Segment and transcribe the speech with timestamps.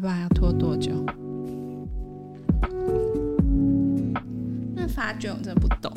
[0.00, 0.92] 不然要拖多久？
[4.74, 5.92] 那发卷我真的不懂。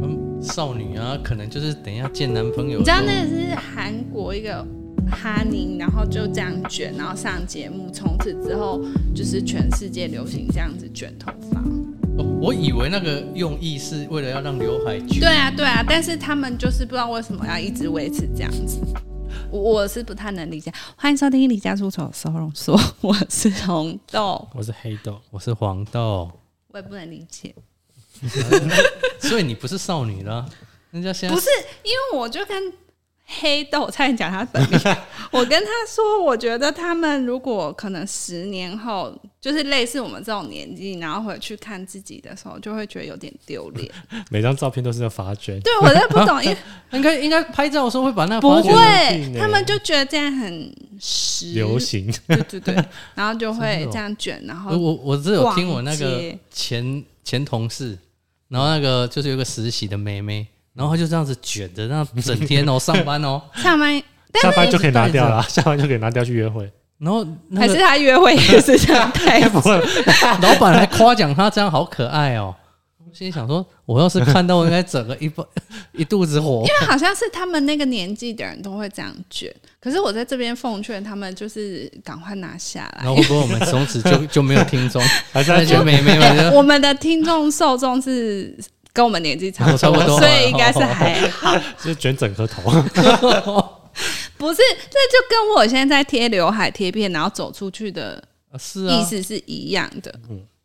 [0.00, 2.78] 嗯，少女啊，可能就是等一下见男朋友。
[2.78, 4.64] 你知道那个是韩国一个
[5.10, 8.80] 哈尼，然后就这样卷，然后上节目，从此之后
[9.12, 11.60] 就是全世界流行这样子卷头发。
[12.18, 15.18] 哦，我以为那个用意是为了要让刘海卷。
[15.18, 18.78] 对啊，对啊，但是他们就是不知道为什么要一直维持这样子，
[19.50, 20.72] 我我是不太能理解。
[20.96, 26.30] 欢迎收听《离家出走收容所》， 我是红豆，我是黑豆，我是黄豆，
[26.68, 27.54] 我也不能理解。
[29.20, 30.48] 所以你不是少女了，
[30.90, 31.48] 人家现在不是
[31.84, 32.72] 因为我就跟
[33.28, 34.80] 黑豆差点讲他本名，
[35.32, 43.90] 我跟他说，我觉得他们如果可能十年后，就是类似我们这种年纪，然后回去看自己的时候，就会觉得有点丢脸。
[44.30, 46.56] 每张照片都是要发卷，对我真的不懂，因为
[46.92, 52.12] 应 该应该拍照的时候会把那个不会，他们就觉得这样很时流，行。
[52.28, 52.74] 对对对，
[53.16, 57.98] 然后就会这样卷，然后我我我只有听我那个前前同事，
[58.46, 64.02] 然后那个就是有个实习的妹妹，然后他就这样子卷着，那整天哦上班哦， 上班
[64.42, 66.70] 下班就可以拿掉了， 下班就可以拿掉去约会。
[66.98, 69.78] 然后那还是他约会也是这样太 不会，
[70.40, 72.54] 老板还夸奖他这样好可爱哦。
[72.98, 75.46] 我心里想说，我要是看到，我应该整个一包
[75.92, 76.62] 一肚子火。
[76.62, 83.06] 因为好像是他们那个年纪的人都会这样卷，可是我在这边奉劝他们，就是赶快拿下来然。
[83.06, 85.02] 后会不会我们从此就就没有听众？
[85.32, 88.58] 还是那些妹妹们就我们的听众受众是
[88.96, 91.54] 跟我们年纪差不多，差不多所以应该是 还好。
[91.76, 92.62] 就是卷整颗头，
[94.38, 98.22] 不是，这就跟我现在在贴刘海贴片，然后走出去的
[98.58, 100.18] 是啊意，思是一样的。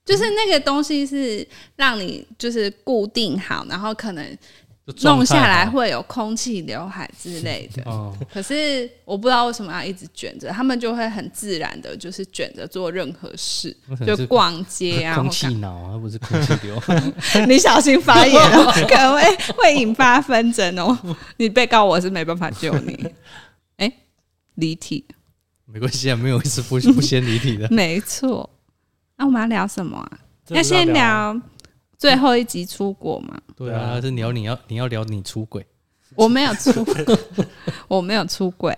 [0.05, 4.37] 就是那个东西是让你就是固定好，然后可能
[5.03, 7.83] 弄下来会有空气刘海之类的。
[7.83, 13.75] 哦，可是我不知道为什么要一直卷着，他们就会很自然的，就是卷着做任何事
[14.05, 16.81] 就逛街啊，空气脑啊，不是空气流。
[17.47, 20.97] 你小心发言哦，可能会会引发纷争哦。
[21.37, 23.07] 你被告我是没办法救你。
[23.77, 23.91] 哎、
[24.55, 25.05] 离体，
[25.65, 27.67] 没关系啊，没有一次不不先离体的。
[27.73, 28.49] 没错。
[29.17, 30.19] 那、我们要聊什么啊？
[30.49, 31.39] 要先聊
[32.01, 33.39] 最后一集出国嘛？
[33.55, 35.63] 对啊，是聊你要你要聊你出轨，
[36.15, 36.83] 我没有出，
[37.87, 38.75] 我没有出轨，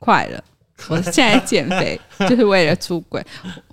[0.00, 0.42] 快了。
[0.88, 3.24] 我现在减肥就是为了出轨。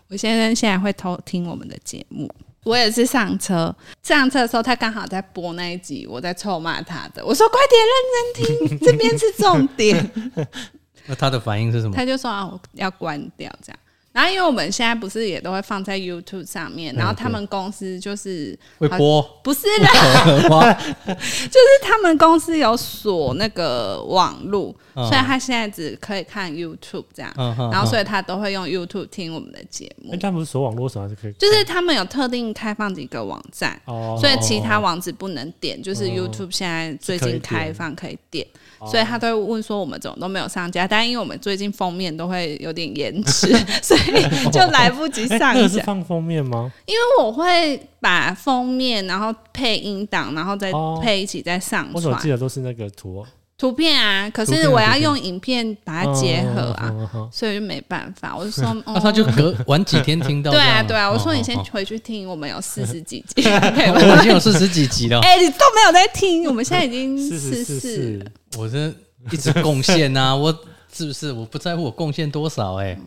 [0.08, 2.30] 我先生现在会偷听我们的节目。
[2.64, 7.26] 我也是上车，上车的时候他刚好在播那一集，我在臭骂他的。
[7.26, 10.12] 我说快点认真听，这边是重点。
[11.08, 11.96] 那他的反应是什么？
[11.96, 13.80] 他就说啊，我要关掉这样。
[14.12, 19.22] 然后因为我们现在不是也都会放在 YouTube 上面，然后他们公司就是会播？
[19.44, 20.74] 不是啦，
[21.08, 25.08] 就是他们公司有锁那个网路，嗯。
[25.08, 27.34] 所以他现在只可以看 YouTube 这样，
[27.72, 30.14] 然后所以他都会用 YouTube 听我们的节目。
[30.14, 30.18] 哎，。
[30.18, 31.34] 他不是锁网络上还是可以？
[31.40, 36.08] 就是他们有特定开放几个网站，哦，所以其他网址不能点，就是哦。
[36.12, 43.48] YouTube 现在最近开放可以点，哦所以他都会问说我们怎么都没有上架，但因为我们最近封面都会有点延迟，
[43.82, 45.80] 所以就来不及哎，上那个是。
[45.82, 46.72] 放封面吗？
[46.86, 53.26] 因为我会把封面，然后配音档，然后再哦配一起再上我怎么记得都是那个图？
[53.62, 54.28] 图片啊。
[54.32, 56.92] 可是我要用影片把它结合啊，
[57.32, 58.36] 所以就没办法。
[58.36, 60.60] 我就说，那他就哦隔晚几天听到对。
[60.60, 61.10] 啊对啊。
[61.10, 68.26] 我说哦你先哦回去听，我们有四十几集， 我已经有四十几集了， 哎，你都没有在听，我们现在已经四四
[68.58, 68.92] 我这
[69.32, 70.52] 一直贡献啊， 我
[70.92, 71.32] 是不是？
[71.32, 72.98] 我不在乎我贡献多少哎。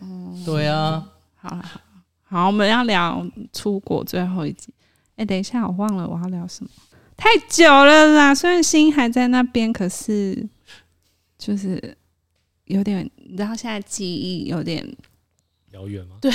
[0.47, 1.03] 对啊，
[1.35, 1.63] 好了，
[2.29, 4.73] 好好，我们要聊出国最后一集。
[5.17, 6.71] 哎、等一下，我忘了我要聊什么，
[7.17, 8.35] 太久了啦。
[8.35, 10.47] 虽然心还在那边，可是
[11.39, 11.97] 就是
[12.65, 14.87] 有点，你知道现在记忆有点，
[15.73, 16.17] 遥远吗？
[16.21, 16.31] 对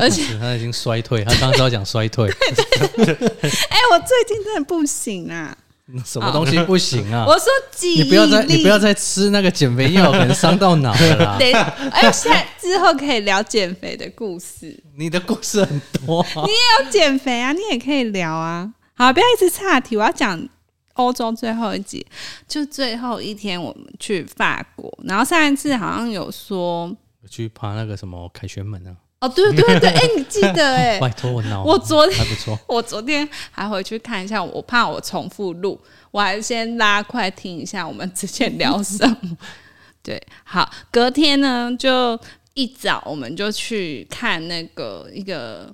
[0.00, 5.56] 而且 他已经衰退，他刚刚要讲衰退， 哎、我最近真的不行啊。
[6.06, 7.26] 什么东西不行啊？
[7.26, 11.36] 我说记忆力，你不要再你不要再吃那个减肥药，可能伤到脑了啦。
[11.40, 14.82] 等一下，哎、现在之后可以聊减肥的故事。
[14.96, 16.46] 你的故事很多啊，
[16.80, 18.72] 要减肥啊，你也可以聊啊。
[18.94, 20.48] 好，不要一直岔题，我要讲
[20.94, 22.06] 欧洲最后一集，
[22.46, 26.94] 就最后一天我们去法国，然后上一次好像有说，
[27.28, 32.58] 去爬那个什么凯旋门啊，哦，对对对，哎、你记得 哎、拜托我脑，我昨天还不错。
[32.68, 35.80] 我昨天还回去看一下，我怕我重复录，
[36.10, 39.36] 我还先拉快听一下我们之前聊什么。
[40.02, 42.18] 对，好，隔天呢就
[42.54, 45.72] 一早我们就去看那个一个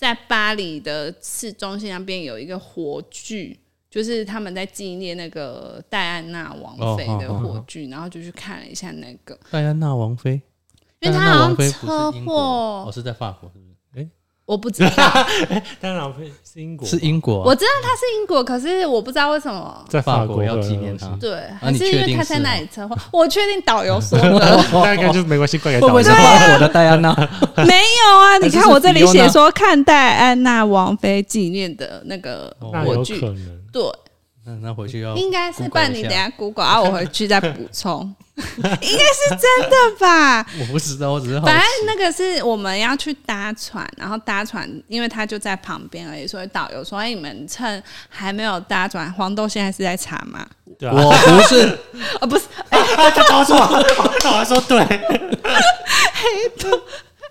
[0.00, 3.58] 在巴黎的市中心那边有一个火炬。
[3.90, 10.40] 就是他们在纪念那个戴安娜王妃的哦哦哦火炬，然后就去看了一下那个，戴安娜王妃
[11.00, 13.59] 因为她好像车是英国，哦，祸，是在法国，是？
[14.50, 15.26] 我不知道，
[15.80, 19.84] 当然会是英国，是英国啊，我知道他是英国，可是我不知道为什么。
[19.88, 22.96] 在法国要纪念他对，啊还是因为他在那里策划？
[23.12, 27.14] 我确定导游说的， 那应该就没关系，怪给会不会是的戴安娜？
[27.64, 28.38] 没有啊！
[28.42, 33.20] 你看我这里写说看戴安娜王妃纪念的那个火炬。
[33.72, 33.80] 对，
[34.44, 35.92] 那那回去要应该是办。
[35.92, 40.44] 你等下 Google 啊，我回去再补充， 应该是真的吧？
[40.60, 50.46] 我不知道，我只是反正那个是我们要去搭船，然后搭船，因为他就在旁边而已，所以导游说：“哎，你们趁还没有搭船，黄豆现在是在查吗？
[50.78, 51.78] 对啊，我不是，？”
[52.20, 52.80] 哦，不是，哎
[53.14, 56.80] 他搞错，我还说对， 黑豆，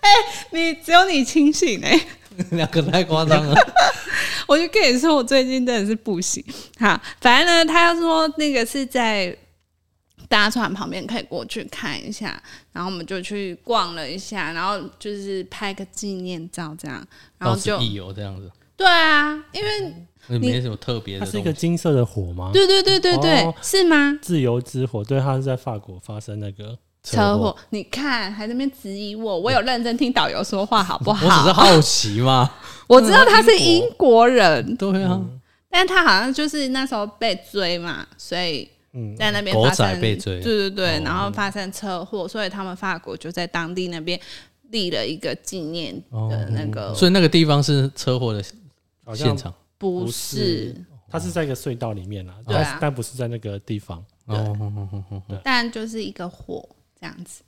[0.02, 0.10] 哎
[0.52, 2.00] 你只有你清醒哎、
[2.52, 3.56] 两个太夸张了。
[4.48, 6.44] 我就跟你说，我最近真的是不行。
[6.80, 9.36] 好，反正呢，他说那个是在
[10.28, 12.42] 搭船旁边可以过去看一下，
[12.72, 17.06] 然后我们就去逛了一下，然后就是拍个纪念照这样，
[17.38, 19.94] 然后就游这样子，对啊，因为
[20.30, 21.32] 也没什么特别的它。
[21.32, 22.50] 是一个金色的火吗？
[22.54, 24.18] 对对对对对，哦是吗？
[24.22, 31.26] 自由之火，对，它是在法国发生那个车祸，你看还在那边质疑我，我有认真听导游说话好不好？
[31.26, 31.82] 我只是好？
[31.82, 32.52] 奇嘛。
[32.88, 35.22] 我知道他是英国人， 对啊，
[35.70, 40.42] 但他好像就是那时候被追嘛，所以嗯，在那边发生被追。
[40.42, 41.02] 对对对，哦。
[41.06, 44.20] 然后发生车祸，所以他们法国就在当地那边
[44.72, 45.94] 立了一个纪念
[46.30, 48.44] 的那个，所以那个地方是车祸的
[49.14, 49.54] 现场。
[49.78, 50.38] 不不是。
[50.38, 50.76] 是，
[51.10, 52.64] 它是在一个隧道里面啦，对啊。
[52.72, 54.04] 但但不是在那个地方。
[54.26, 56.68] 哦，哦哦哦哦但就是一个火
[57.00, 57.42] 这样子。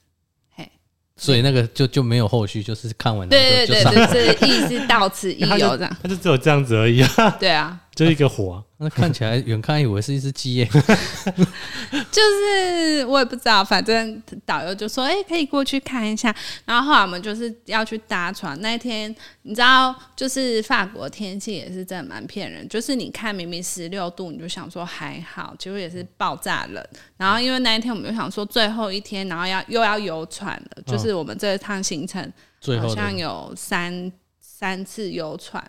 [0.56, 0.72] 嘿，
[1.16, 5.98] 所以那个就就没有后续，就是看完对对对就就是意思到此一游这样。
[6.02, 8.64] 他就只有这样子而已啊，对啊，就一个火啊。
[8.84, 10.66] 那看起来远看以为是一只鸡耶，
[12.12, 16.36] 就是我也不知道，反正导游就说：“哎、可以过去看一下。”
[16.66, 18.60] 然后后来我们就是要去搭船。
[18.60, 26.84] 那一天你知道，就是法国天气也是真的蛮骗人，就是你看明明十六度，你就想说还好，结果也是爆炸冷。
[27.18, 32.34] 然后因为那一天我们就想说最后一天，然后要又要游船了，就是我们这一趟行程
[32.82, 35.64] 好像有三三次游船。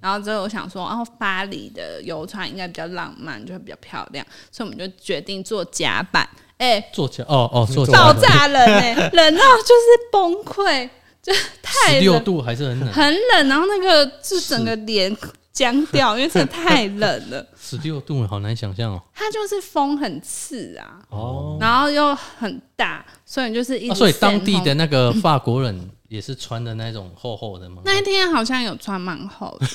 [0.00, 6.28] 然后之后我想说，哦，巴黎的游船应该比较浪漫，就会比较漂亮，所以我们就决定坐甲板。
[6.58, 10.88] 哎、坐起来哦哦，坐起爆炸冷哎、冷到就是崩溃，
[11.22, 11.30] 就
[11.60, 15.14] 太十六，度还是很冷，很冷，然后那个就整个脸
[15.52, 17.46] 僵掉，因为真的太冷了。
[17.60, 19.02] 十六度好难想象哦。
[19.14, 24.72] 它就是风很刺啊，哦，然后又很大，所以就是一直、啊，所以当地的。
[24.76, 27.82] 那个法国人也是穿的那种厚厚的吗？
[27.84, 29.66] 那一天好像有穿蛮厚的，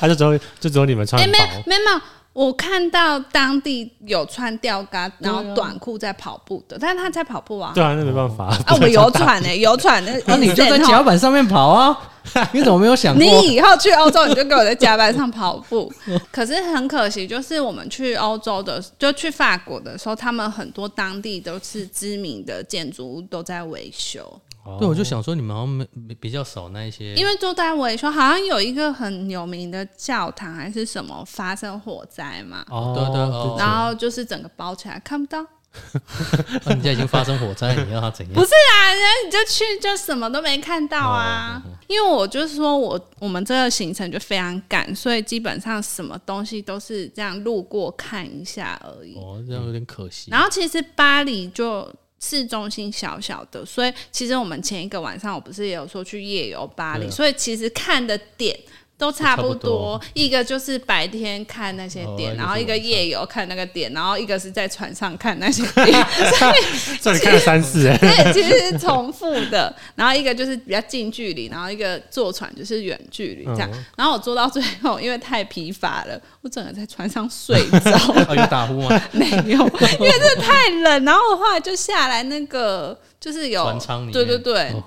[0.00, 2.00] 它 就只有就只有你们穿哎、很没有薄，没有没有，
[2.32, 7.72] 我看到当地有穿吊嘎，然后短裤在跑步的，但是他在跑步啊。
[7.74, 8.46] 对啊，那没办法。
[8.46, 12.12] 啊，我们游船呢、游船呢、 那你就在甲板上面跑啊！
[12.52, 13.22] 你怎么没有想过？
[13.22, 15.90] 你以后去欧洲，你就给我在甲板上跑步。
[16.32, 28.10] 可是很可惜，就是我们去欧洲的，就去法国的时候，他们很多当地都是知名的建筑物都在维修，哦对，我就想说你们好像没没比较少那一些，因为都在维修。
[28.10, 35.42] 好像有一个很有名的教堂还是什么发生火灾嘛，哦，对对哦然后就是整个包起来看不到。
[35.42, 35.48] 啊
[36.64, 38.34] 人家已经发生火灾，你要他怎样？
[38.34, 41.62] 不是啊，人家你就去就什么都没看到啊。
[41.64, 49.14] 哦因为我就是说我我们这个行程就非常赶，所以基本上什么东西都是这样路过看一下而已。
[49.14, 50.28] 哦，这样有点可惜。
[50.28, 51.88] 然后其实巴黎就
[52.20, 58.58] 市中心小小的，所以其实我们前一个晚上我不是也有说去夜游巴黎，啊所以其实看的点。
[58.98, 66.06] 都差不多多，一个就是白天看那些点，然后一个夜游看那个点，然后一个是在船上看那些点，
[67.02, 69.74] 这里看了三次哎， 对，其实是重复的。
[69.94, 73.70] 然后一个就是比较近距离，然后一个坐船就是远距离这样。
[73.72, 77.90] 嗯然后我坐到最后，因为太疲乏了，我整个在船上睡着。
[78.12, 79.02] 啊， 有打呼吗？
[79.12, 81.04] 没有，因为真的太冷。
[81.04, 84.82] 然后我后来就下来，那个就是有船舱里面对对对，哦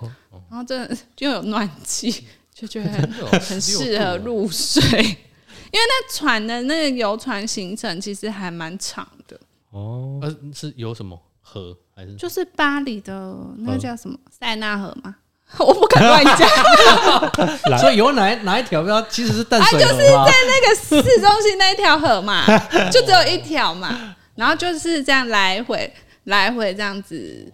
[0.50, 2.26] 然后真的又有暖气，
[2.60, 2.90] 就觉得
[3.40, 4.84] 很适合入睡。
[5.72, 9.40] 因为那船的那个游船行程其实还蛮长的，
[9.70, 12.16] 哦，呃，是游什么河还是？
[12.16, 15.16] 就是巴黎的那个叫什么塞纳河吗？
[15.60, 20.06] 我不敢乱讲，所以有哪哪一条标其实是淡啊，水河就是？
[20.08, 22.46] 在那个市中心那一条河嘛，
[22.92, 25.92] 就只有一条嘛，然后就是这样来回
[26.26, 27.52] 来回这样子，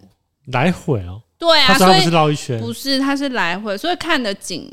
[0.52, 4.70] 来回哦，对啊，所以不是绕一圈，不是，它是来回，所以看的景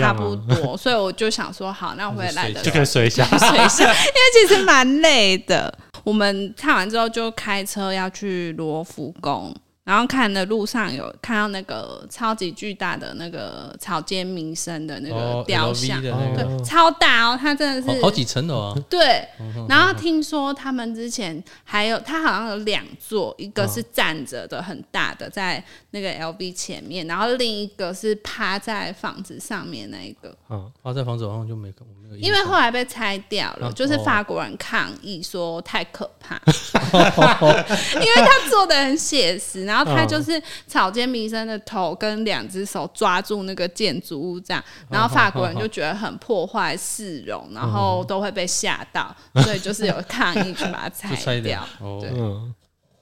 [0.00, 3.24] 差不多，所以我就想说，好，那我回来的就可以睡一下。
[3.38, 5.72] 睡一下， 因为其实蛮累的。
[6.02, 9.54] 我们看完之后就开车要去罗浮宫，
[9.86, 16.42] 然后看的路上有看到那个超级巨大的那个草间弥生的那个哦雕像，的那个。
[16.42, 19.24] 对，超大哦，它真的是好好几层楼啊，对，
[19.68, 25.62] 然后听说他们之前还有，他好像有两座，一个是站着的很大的，在
[25.92, 34.02] 那个 LV 前面，然后另一个是趴在房子上面那一个，嗯，趴在房子好像就没我没有，因为后来被拆掉了，啊就是哦。
[34.04, 36.40] 法国人抗议说太可怕，
[37.94, 51.66] 因为他做的很写实，然后他就是草间弥生的头跟两只手抓住那个建筑物这样，然后法国人就觉得很破坏市容，然后都会被吓到，所以就是有抗议去把它拆 就拆掉
[52.00, 52.54] 对嗯，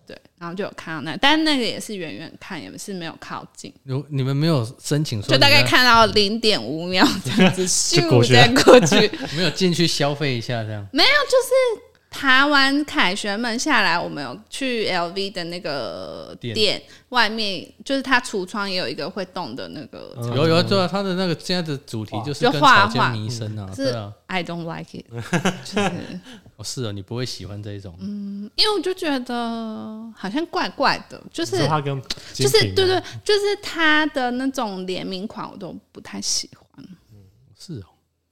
[0.07, 9.11] 对，然后就有看到那，但那个也是远远看，也是没有靠近，有你们没有申请说就大概看到零点五秒这样子， 咻过去了再过去。
[9.37, 11.83] 没有进去消费一下这样，没有，就是
[12.15, 16.55] 爬完凯旋门下来，我们有去 LV 的那个店。
[16.55, 20.35] 店外面，就是它橱窗也有一个会动的那个，嗯。
[20.37, 25.05] 有有对啊，他的那个现在的主题就是画草间画弥生啊，是啊，I don't like it，
[25.65, 26.21] 就是。
[26.57, 31.59] 哦是哦，你不会喜欢这一种，嗯因为我就觉得好像怪怪的，就是
[32.33, 36.64] 就是对对，就是它的那种联名款我都不太喜欢。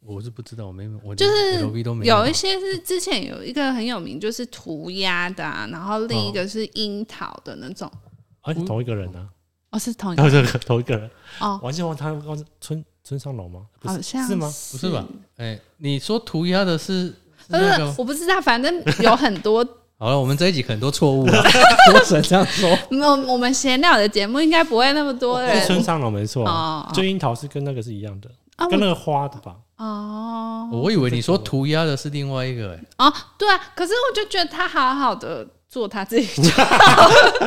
[0.04, 7.90] 我是不知道，我没我就是都没有一些是之前有一个很有名，就是涂鸦的、啊，然后另一个是樱桃的那种。
[8.42, 9.28] 哎，同一个人啊，
[9.70, 13.60] 哦，是同一个这个同一个人，哦，王建王他刚是村村上龙吗？
[13.80, 14.52] 不是好像是吗？
[14.72, 15.06] 不是吧？
[15.36, 17.14] 哎，你说涂鸦的是是
[17.48, 19.64] 不是，我不知道，反正有很多。
[19.98, 21.40] 好了，我们这一集很多错误了，
[21.94, 22.68] 我只能这样说。
[22.90, 29.54] 我我们闲聊的节目应该不会那么多是村上龙没错啊，哦就樱桃是跟那个是一样的，啊跟那个花的吧？
[29.82, 30.68] 哦。
[30.72, 36.42] 我以为你说涂鸦的是另外一个，哎，哦，对啊，可是我就觉得他好好的做他自己，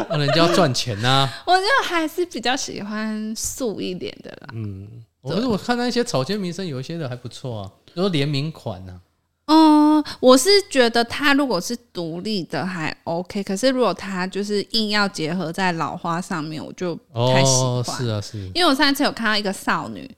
[0.10, 1.30] 那 人家要赚钱呐。
[1.46, 4.48] 我就还是比较喜欢素一点的啦。
[4.54, 4.88] 嗯，
[5.24, 8.94] 可是我看那些草间弥生有一些的还不错啊，比如联名款啊。
[8.94, 9.00] 呐，
[9.48, 17.98] 嗯，我是觉得他如果是独立的还 OK，可是如果他就是硬要结合在老花上面，我就不太喜哦，欢。
[17.98, 20.10] 是啊是，因为我上次有看到一个少女，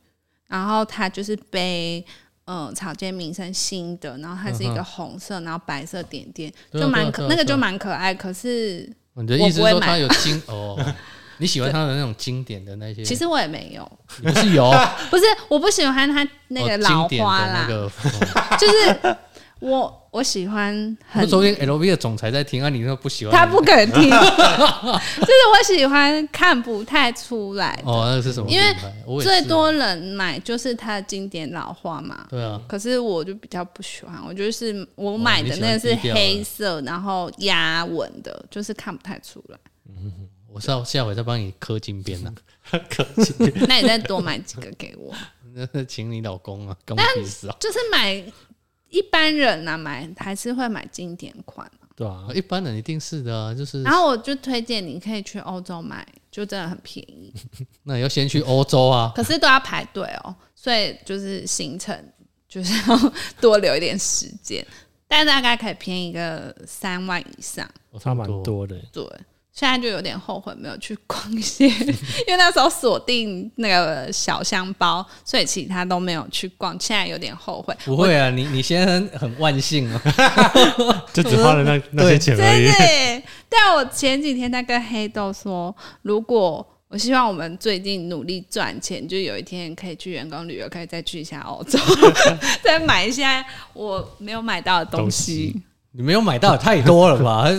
[0.47, 2.03] 然后它就是背
[2.45, 8.13] 嗯草间弥生新的，然后它是一个红色，然后白色点点，就蛮可那个就蛮可爱。
[8.13, 10.77] 可是你的意思说它有经 哦，
[11.39, 13.03] 你喜欢他的那种经典的那些？
[13.03, 14.71] 其实我也没有，你不是有？
[15.11, 17.91] 不是我不喜欢它那个哦老花啦，那个，哦。
[18.57, 19.17] 就是
[19.59, 20.73] 我我喜欢
[21.07, 23.31] 很那昨天 LV 的总裁在听啊，你说不喜欢？
[23.35, 32.25] 他不肯听， 就是我喜欢看不太出来，哦，那是什么品因为最多人买就是它的经典老花嘛。
[32.31, 39.57] 对啊，可是我就比较不喜欢，我就是我哦买的那个是黑色，然后压纹的，就是看不太出来。
[39.87, 40.11] 嗯
[40.51, 42.33] 我下下回再帮你刻金边 呢，
[43.67, 45.13] 那你再多买几个给我，
[45.71, 47.55] 那请你老公啊，跟我意思啊！
[47.59, 48.23] 就是买
[48.89, 51.69] 一般人啊，买还是会买经典款。
[51.95, 57.33] 对啊，一般人一定是的啊，就是然后我就推荐你可以去欧洲买，就真的很便宜，
[57.83, 61.97] 那你要先去欧洲啊，可是都要排队哦，所以就是行程
[62.47, 64.63] 就是要多留一点时间，
[65.07, 67.67] 但大概可以便宜个三万以上。
[67.99, 68.79] 差蛮多的。
[68.93, 69.03] 对，
[69.59, 76.79] 现在就有点后悔没有去逛一些， 因为那时候锁定那个小香包，所以其他都没有去逛。
[76.79, 80.01] 现在有点后悔，不会啊，你你现在很万幸啊，
[81.11, 82.65] 就只花了那那些钱而已。
[82.67, 83.23] 真的耶。
[83.49, 91.79] 但我前几天在跟黑豆说，如果我希望我们最近努力赚钱，就有一天可以去员工旅游，可以再去一下欧洲，
[92.63, 95.61] 再买一下我没有买到的东东西西。
[95.93, 97.49] 你没有买到也太多了吧？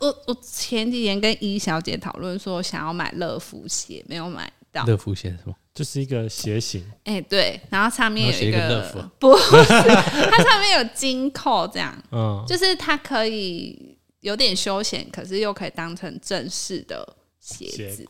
[0.00, 4.84] 我我前几天跟伊小姐讨论说，想要买乐福鞋，没有买到。
[4.86, 5.54] 乐福鞋是吗？
[5.72, 18.06] 就是一个鞋型，哎、对，然后上面有一个不是，它上面有金扣，这样嗯，就是它可以有点休闲，可是又可以当成正式的鞋鞋子。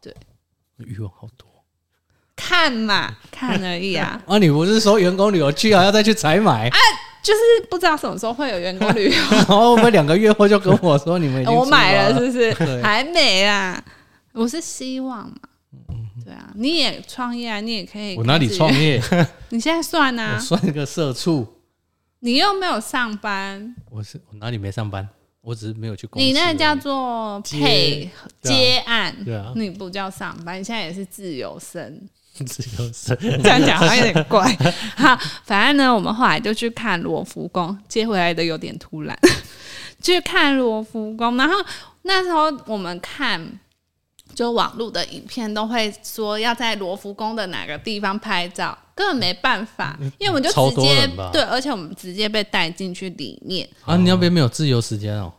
[0.00, 0.14] 对。
[0.78, 1.48] 欲望好多
[2.34, 4.36] 看嘛，看而已啊， 啊！
[4.36, 6.70] 你不是说员工旅游去还要再去采买，
[7.26, 9.16] 就是不知道什么时候会有员工旅游。
[9.32, 12.52] 然后我们两个月后就跟我说你们已经 我买了，是不是？
[12.82, 13.82] 还没啊，
[14.32, 15.36] 我是希望嘛。
[16.24, 18.16] 对啊，你也创业啊，你也可以。
[18.16, 18.72] 我哪里创？
[18.72, 19.02] 业？
[19.48, 21.46] 你现在算我啊，算个社畜。
[22.20, 25.08] 你又没有上班，我是我哪里没上班？
[25.42, 26.26] 我只是没有去公司。
[26.26, 28.08] 你那个叫做配
[28.42, 32.08] 接案，对啊，你不叫上班，你现在也是自由身。
[32.44, 33.16] 自由身。
[33.42, 34.44] 这样讲好像有点怪。
[34.96, 39.18] 好，反正呢，我们后来就去看罗浮宫，接回来的有点突然，
[40.02, 41.36] 去看罗浮宫。
[41.36, 41.54] 然后
[42.02, 43.58] 那时候我们看
[44.34, 55.32] 就网络的影片都会说要在罗浮宫的哪个地方拍照，根本没办法，因为我们就直接对，而且我们直接被带进去里面，啊，你那边没有自由时间哦？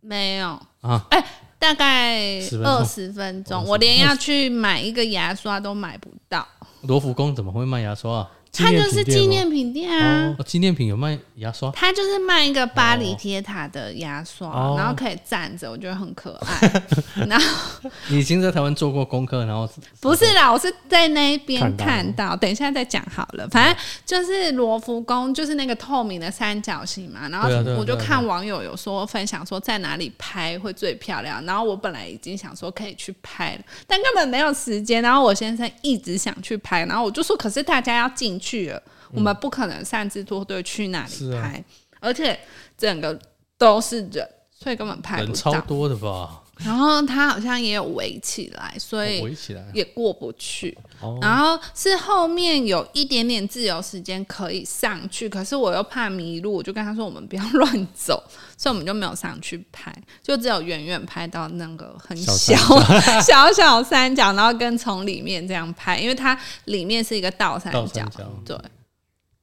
[0.00, 0.48] 没有
[0.80, 1.24] 啊，哎、
[1.58, 6.46] 大概10分钟二十分钟，我连要去买一个牙刷都买不到。
[6.82, 8.30] 罗浮宫怎么会卖牙刷啊？
[8.52, 16.82] 它就是纪纪念品店啊，哦，纪念品有卖牙刷，它就是卖一个巴黎铁塔的牙刷，哦然后可以站着，我觉得很可爱。
[17.28, 19.68] 然后你已经在台湾做过功课，然后
[20.00, 23.48] 不是啦，我是在那边看到看到，等一下再讲好了。
[23.48, 27.28] 反正就是罗浮宫，就是那个透明的三角形嘛。
[27.28, 35.02] 然后对啊对啊我就对啊看网友有说分享说在哪里拍会最漂亮，然后我本来已经想说可以去拍了，但根本没有时间。
[35.02, 41.64] 然后我先生一直想去拍，然后我就说可是大家要进去了，我们不可能擅自脱队去那里拍，
[42.00, 42.38] 而且
[42.76, 43.18] 整个
[43.56, 45.52] 都是人，所以根本拍人不到。
[45.52, 46.42] 超多的吧？
[46.64, 50.76] 然后他好像也有围起来，所以围起来，也过不去。
[51.00, 58.22] 哦然后是后面有一点点自由时间可以上去，可是我又怕迷路，我就跟他说我们不要 乱走，
[58.56, 68.24] 所以我们就没有上去拍，就只有远远拍到那个很小小三小小三角，然后跟从里面这样拍，因为它里面是一个倒三角三，角。
[68.44, 68.56] 对，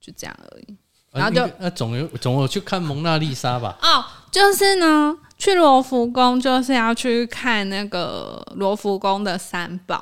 [0.02, 0.74] 就这样而已。
[0.74, 0.76] 啊
[1.16, 3.78] 然后就那总有总有去看蒙娜丽莎吧？
[3.82, 9.96] 哦，就是呢，去罗浮宫就是要去看那个罗浮宫的三宝。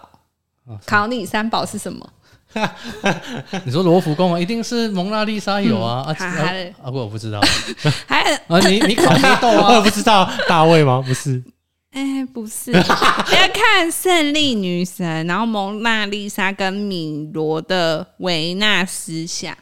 [0.65, 2.09] 啊考你三宝是什么？
[3.65, 6.89] 你说罗浮宫啊，一定是蒙娜丽莎有啊啊还啊还啊！
[6.91, 7.41] 我不知道
[8.07, 9.81] 还 啊，你你考黑豆我？
[9.81, 11.03] 不知道大卫吗？
[11.05, 11.43] 不是，
[11.91, 19.53] 哎、不是，要看胜利女神，然后蒙娜丽莎跟米罗的维纳斯像，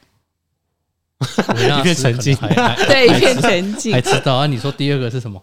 [1.55, 4.01] 维纳斯一片沉浸可能还还对，一片沉静还。
[4.01, 4.45] 知道啊？
[4.45, 5.41] 你说第二个是什么？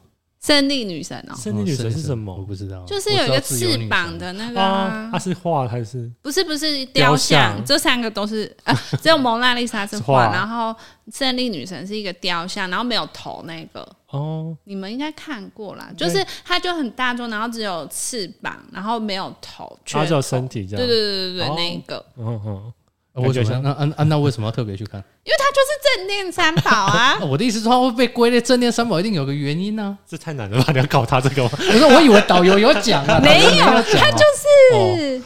[0.49, 2.35] 胜利女神哦，胜利女神是什么？
[2.35, 2.43] 我？
[2.43, 4.69] 不知道，就是有一个翅膀的那个啊。
[4.69, 6.11] 啊、，它是画还是？
[6.23, 10.75] 不是不是雕雕像，像这三个都是 啊，只有蒙娜丽莎是是画，画然后
[11.13, 13.87] 胜利女神是一个雕像，然后没有头那个。
[14.11, 14.57] 哦？
[14.65, 20.27] 你们应该看过啦，就是它就很大众，然后只有翅膀，然后没有头，缺它只有头。
[20.29, 20.87] 身体这样。
[20.87, 21.55] 对对对对对，哦。
[21.55, 22.73] 那一个，嗯嗯，
[23.19, 25.03] 啊为什么感觉像那啊啊那为什么要特别去看？
[25.25, 27.19] 因为它就是正念三宝啊啊。
[27.27, 29.97] 我的意思是，它会被归类正念三宝，一定有个原因呢。
[30.09, 30.73] 这太难了吧？
[30.73, 31.51] 你要搞他这个吗？
[31.57, 35.23] 可是我以为导游有讲啊，没有，导游讲它哦就是、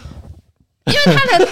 [0.87, 1.49] 因为他的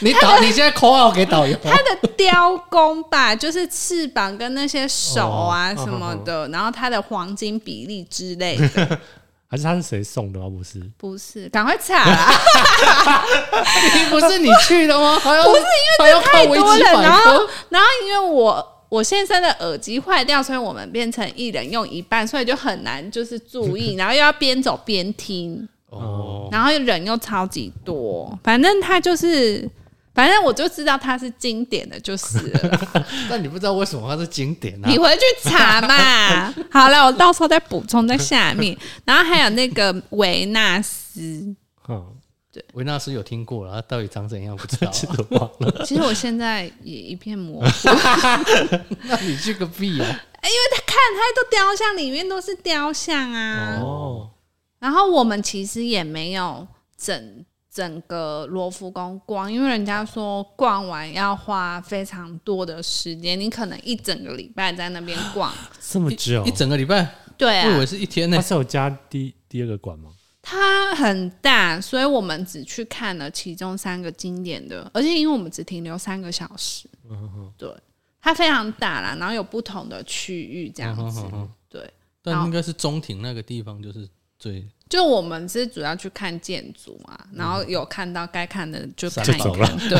[0.00, 9.00] 你导你现在口号给导游，他的雕工吧，就是翅膀跟那些手啊哦什么的，然后它的黄金比例之类的，
[9.54, 10.48] 还是他是谁送的吗？
[10.48, 12.32] 不是，不是，赶快查啦！
[14.10, 15.16] 不是你去的吗？
[15.22, 17.48] 还要不是因为还要看太多了，然后。
[17.68, 18.70] 然后因为我。
[18.90, 29.68] 我先生的耳机坏掉，所以我们变成一人用一半，所以就很难就是注意， 然后又要边走边听，哦，然后人又超级多，反正他就是，
[30.14, 32.80] 反正我就知道它是经典的就是了。
[33.28, 34.96] 但你不知道为什么它是经典啊你？
[34.96, 36.54] 回去查嘛。
[36.70, 38.76] 好了，我到时候再补充在下面。
[39.04, 41.54] 然后还有那个维纳斯，
[41.88, 42.14] 嗯，
[42.52, 44.92] 对维纳斯有听过了，它到底长怎样不知道
[45.30, 45.82] 忘了。
[45.84, 47.68] 其实我现在也一片模糊，
[49.02, 50.06] 那你去个屁啊！
[50.44, 53.78] 因为他看他都雕像，里面都是雕像啊。
[53.80, 54.30] 哦，
[54.78, 65.52] 然后我们其实也没有整整个罗浮宫逛，因为人家说逛完要花非常多的时间，你可能一整个礼拜在那边 逛。
[65.80, 66.44] 这么久？
[66.44, 67.68] 一，整个礼拜，对啊。
[67.68, 68.36] 我以为，是一天呢。
[68.36, 68.42] 它。
[68.42, 70.12] 是有加第第二个馆吗？
[70.40, 76.88] 它很大，所以我们只去看了其中三个经典的，而且因为我们只停留三个小时，
[77.56, 77.68] 对，
[78.20, 81.90] 它非常大啦，然后有不同的区域这样子，嗯哼哼哼对，
[82.22, 84.06] 但应该是中庭那个地方就是
[84.44, 89.98] 最就我们是主要去看建筑嘛，然后有看到该看的就看一就走了，对，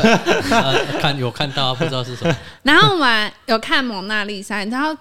[0.55, 2.37] 啊 看有看到啊，不知道是什么。
[2.61, 4.95] 然后我们有看蒙娜丽莎，然后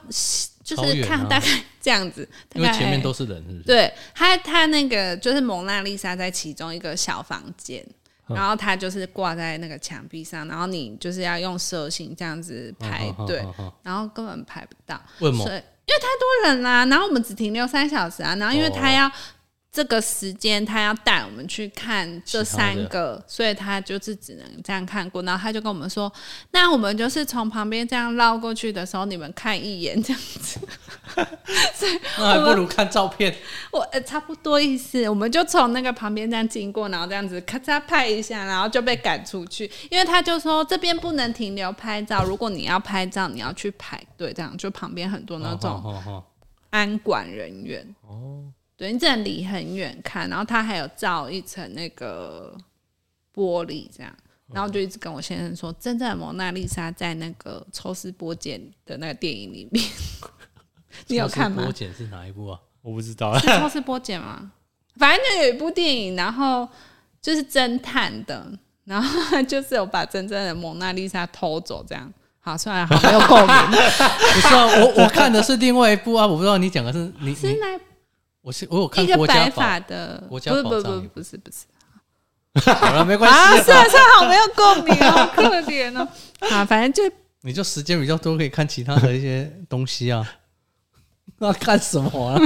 [0.64, 1.46] 就是看大概
[1.82, 3.62] 这样子，大因为前面都是人，是不是？
[3.64, 7.84] 对他，他那个就是蒙娜丽莎在其中一个小房间，
[8.26, 13.44] 然后他就是挂在那个墙壁上，然后你就是要用蛇形这样子排队，
[13.82, 15.44] 然后根本排不到，为什么？
[15.86, 19.12] 因为太多人啦，然后我们只停留三小时啊，然后因为他哦要。
[19.74, 25.20] 这个时间他要带我们去看这三个，所以他就是只能这样看过。
[25.22, 26.10] 然后他就跟我们说
[26.52, 30.60] ：“那我们就是从旁边这样绕过去的时候，你们看一眼这样子。
[32.18, 33.34] ”那还不如看照片。
[33.72, 46.24] 我呃差不多意思，我们就从那个旁边这样经过，然后这样子咔嚓拍一下，然后就被赶出去，因为他就说这边不能停留拍照，如果你要拍照，你要去排队，这样就旁边很多那种哦哦哦
[46.70, 47.84] 安管人员。
[48.76, 52.56] 对你只能离很远看，然后它还有罩一层那个
[53.34, 54.12] 玻璃这样。
[54.52, 59.82] 然后就一直跟我先生说，真正的蒙娜丽莎在那个抽丝剥茧的那个电影里面，
[61.08, 61.72] 你有看吗剥？
[61.72, 62.60] 茧是哪一部啊？
[62.82, 64.52] 我不知道，是抽丝剥茧吗？
[64.96, 66.68] 反正就有一部电影，然后
[67.22, 68.46] 就是侦探的，
[68.84, 72.12] 然后 就是有把真正的蒙娜丽莎偷走，这样。
[72.38, 77.80] 好，算了好没有共鸣， 不是啊，我我看的是另外一部啊，我不知道你讲的是你你，是那
[78.44, 86.06] 我是我有看一个国家宝，白发的，国家不是不是不是也不是不是 好了，没关啊，系啊，是啊是啊，好没有共鸣哦， 好可怜哦。
[86.50, 90.30] 啊，反正就你就时间比较多，可以看其他的一些东西啊。
[91.38, 92.38] 那看什么啊？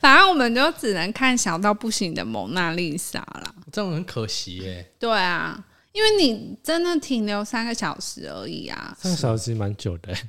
[0.00, 3.54] 反正我们就只能看小到不行的蒙娜丽莎啦。
[3.70, 4.92] 这样很可惜耶。
[4.98, 8.94] 对啊，因为你真的停留三个小时而已啊。
[8.98, 10.28] 三个小时蛮久的、欸，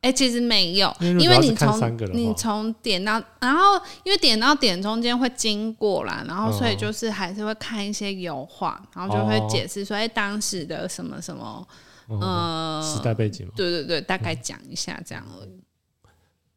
[0.00, 11.66] 哎、其实没有，因为你从你从点到，然后因为点到点中间会经过啦，然后所以哦就是还是会看一些油画，然后就会哦解释说，哎、当时的什么什么，
[12.08, 13.52] 嗯呃，时代背景嘛。
[13.56, 15.60] 对对对，大概讲一下这样而已。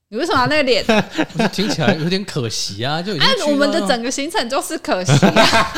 [0.09, 0.85] 你为什么要那个脸？
[1.53, 5.73] 听起来有点可惜啊，就哎去，我们的整个行程就是可惜、啊，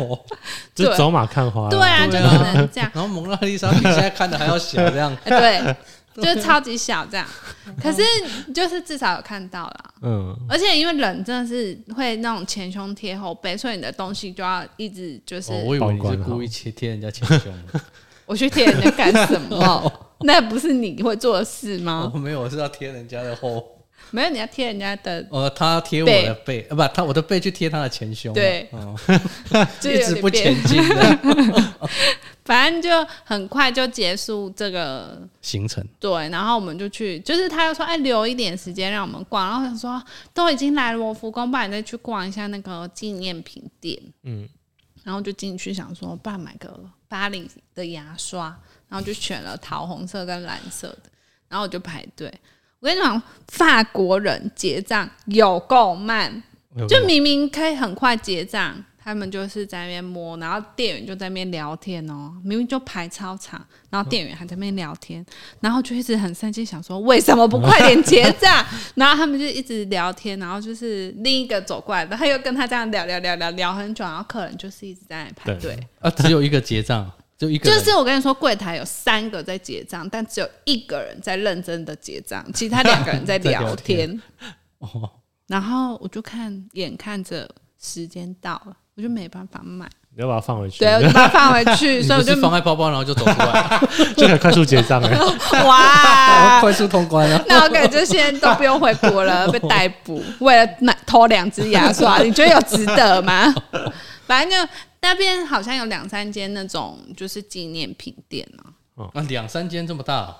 [0.00, 0.18] 哦
[0.74, 1.68] 就是走马看花啦。
[1.68, 2.90] 对啊，就对只啊能这样。
[2.96, 5.76] 然后蒙娜丽莎比现在看的还要小，这样哎对，
[6.22, 7.26] 就是超级小这样。
[7.82, 8.02] 可是
[8.54, 17.52] 就是至少有看到了，嗯，而且因为人真的是会那种前胸贴后背，所以你的东西就要一直就是、哦，我以为你是故意贴贴人家前胸，
[18.26, 19.92] 我去贴人家干什么？
[20.20, 22.10] 那不是你会做的事吗？
[22.14, 23.62] 哦，没有，我是要贴人家的后，
[24.10, 28.68] 没有，你要贴人家的，呃，他贴我的背，呃，不，他我的背去贴他的前胸啊，对。
[30.00, 30.30] 一直不。
[30.30, 31.18] 前进的
[32.44, 35.82] 反正就很快就结束这个行程。
[35.98, 39.48] 对，然后我们就去，就是他又说，哎，留一点时间让我们逛。
[39.48, 40.02] 然后想说，
[40.32, 43.98] 都已经来罗浮宫，不然再去逛一下那个纪念品店。
[44.24, 44.48] 嗯，
[45.02, 46.78] 然后就进去想说，不然买个
[47.08, 48.54] 巴黎的牙刷，
[48.88, 51.10] 然后就选了桃红色跟蓝色的，
[51.48, 52.32] 然后我就排队。
[52.80, 56.42] 我跟你讲，法国人结账有够慢，
[56.86, 65.24] 就明明可以很快结账，他们就是在那边摸，然后店员就在那边聊天哦，明明就排超长，然后店员还在那边聊天，
[65.60, 68.64] 然后就一直很生气，想说为什么不快点结账？
[68.96, 75.78] 然后他们就一直聊天，然后就是另一个走过来的，他又跟他这样聊聊聊聊聊很久，然后客人就是一直在排队。
[76.00, 84.20] 啊，只有一个结账，就一个就，是我跟你说，柜台有三个在结账，但只有一个人在认真的结账，其他两个人 在聊天。
[84.78, 85.10] 哦，
[85.46, 87.46] 然后我就看，眼看着
[87.78, 93.80] 时间到了，我就没办法买，你要把它放回去，对，我就把它放回去， 所以我就放在包包然后就走出来，
[94.16, 95.08] 就可以快速结账了。
[95.66, 97.44] 哇，快速通关了。
[97.48, 103.52] 那我感觉现在都不用回国了，被逮捕，为了买偷两只牙刷，你觉得有值得吗？
[104.26, 108.46] 反正就那边好像有两三间那种就是纪念品店
[108.96, 110.34] 啊，啊，两三间这么大，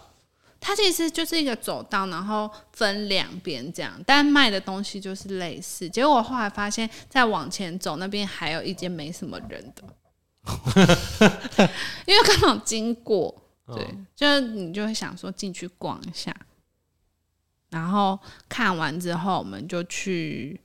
[0.66, 5.86] 它其实就是一个走道，然后分两边这样，但卖的东西就是类似。
[5.90, 9.84] 结果我后来发现，再往前走那边还有一间没什么人的，
[12.06, 16.34] 因为刚好经过，对，就是你就会想说进去逛一下，
[17.68, 20.62] 然后看完之后，我们就去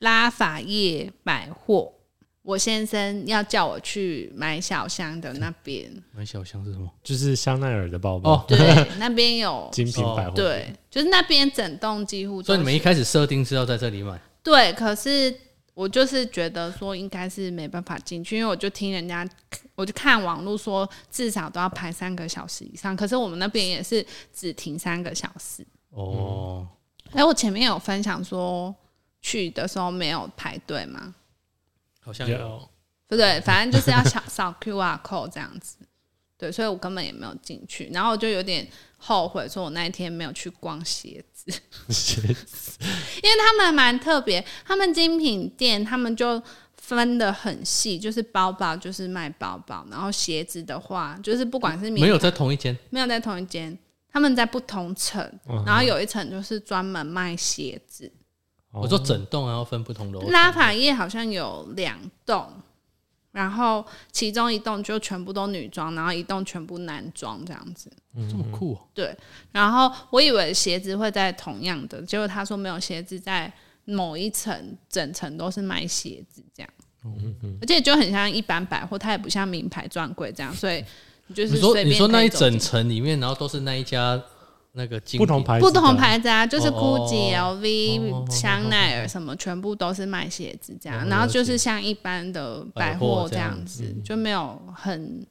[0.00, 1.94] 拉法叶百货。
[2.42, 6.90] 我先生要叫我去买小香的那边，买小香是什么？
[7.02, 8.32] 就是香奈儿的包包。
[8.32, 8.58] 哦，对，
[8.98, 12.46] 那边有 精品百货，对，就是那边整栋几乎都是。
[12.46, 15.34] 所以你们一开始设定是要在这里买，对，可是
[15.74, 19.28] 我就是觉得说应该是没办法进去，因为我就听人家，
[19.74, 25.64] 我就看网络说至少都要排三个小时以上，可是我们那边也是只停三个小时。
[25.90, 26.66] 哦，
[27.12, 28.74] 哎，我前面有分享说
[29.20, 31.14] 去的时候没有排队嘛，
[32.00, 32.68] 好像有，
[33.08, 33.40] 对不对？
[33.42, 35.76] 反正就是要扫扫 QR code 这样子。
[36.36, 41.52] 对，所以我根本也没有进去，然后我就有点后悔，说我那一天没有去逛鞋子。
[41.90, 42.78] 鞋 子
[43.22, 46.42] 因为他们蛮特别，他们精品店他们就
[46.76, 53.78] 分的很细，就是包包就是卖包包，然后鞋子的话就是不管是没有在同一间，没有在同一间，
[54.10, 58.10] 他们在不同层，嗯然后有一层就是专门卖鞋子。
[58.72, 58.80] 哦。
[58.82, 62.46] 我说整栋然后分不同楼层，拉法叶好像有两栋，
[63.32, 67.90] 然后其中一栋就全部都女装，然后一栋全部男装这样子。
[68.28, 69.16] 这么酷哦，对，
[69.52, 73.52] 然后我以为鞋子会在同样的，结果他说没有，鞋子在
[73.84, 76.70] 某一层，整层都是卖鞋子这样。
[77.62, 80.84] 而且就很像一般百货，它也不像名牌专柜这样，所以
[81.34, 84.20] 就是你说你说那一整层里面，然后都是那一家
[84.72, 95.26] 那个不同牌子不同牌子啊，就是哦哦 GUCCI、哦 LV、香奈儿什么，全部都是卖鞋子这样，哦然后就是像一般的百百货货这这样样子，就没有很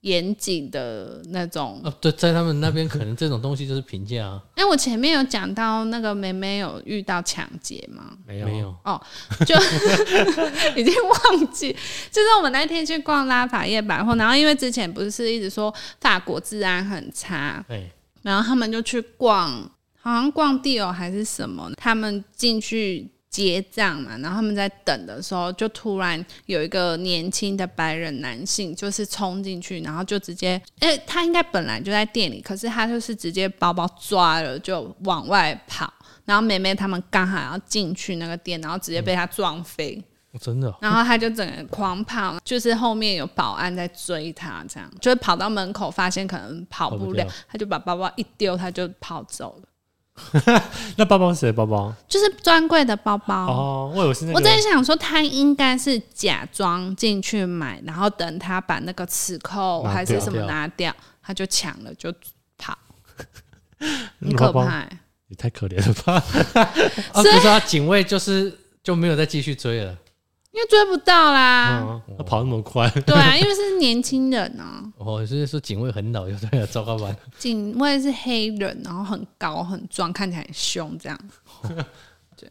[0.00, 1.80] 严谨的那种。
[1.82, 8.16] 哦，对，在他们那边可能这种东西就是平价啊，哎、我前面有讲到那个妹妹有遇到抢劫吗？
[8.24, 8.74] 没有没有。
[9.44, 9.54] 就
[10.76, 11.72] 已经忘记，
[12.10, 17.82] 就是我们那天去逛拉法叶百货，然后因为之前不是一直说法国治安很差，哎，
[18.26, 19.52] 然后他们就去逛，
[20.00, 35.92] 好像逛地欧还是什么，他们进去结账嘛，然后他们在等的时候，就突然有一个年轻的白人男性，就是冲进去，然后就直接，哎、他应该本来就在店里，可是他就是直接包包抓了就往外跑，
[36.24, 40.02] 然后妹妹他们刚好要进去那个店，然后直接被他撞飞。
[40.40, 49.68] 真的哦然后他就整个狂跑，就是后面有保安在追他，这样就是跑到门口，发现可能跑不了不，他就把包包一丢，他就跑走了。
[50.96, 51.92] 那包包是谁的包包？
[52.08, 53.46] 就是专柜的包包。
[53.46, 54.38] 哦，我以为是那个。
[54.38, 60.90] 我在想说，他应该是假装进去买，然后等他把那个磁扣还是什么拿掉，
[61.22, 62.10] 他就抢了就
[62.56, 62.78] 跑，
[64.20, 64.98] 那很可怕、欸。
[65.28, 66.14] 也太可怜了吧？
[67.12, 68.50] 啊， 不是啊，警卫就是
[68.82, 69.94] 就没有再继续追了。
[70.56, 71.82] 因为追不到啦。
[71.82, 77.14] 嗯，他跑那么快，对啊，因为是年轻人啊， 哦，就是说警卫很老，就对了，糟糕吧？
[77.38, 81.18] 警卫是黑人，然后很高很壮，看起来很凶，这样。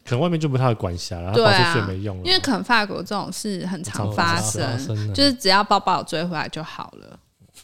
[0.04, 2.22] 可能外面就不太会管辖了，他对跑出啊去也没用了。
[2.24, 7.18] 因为可能法国这种事很常发生，就是只要包包追回来就好了，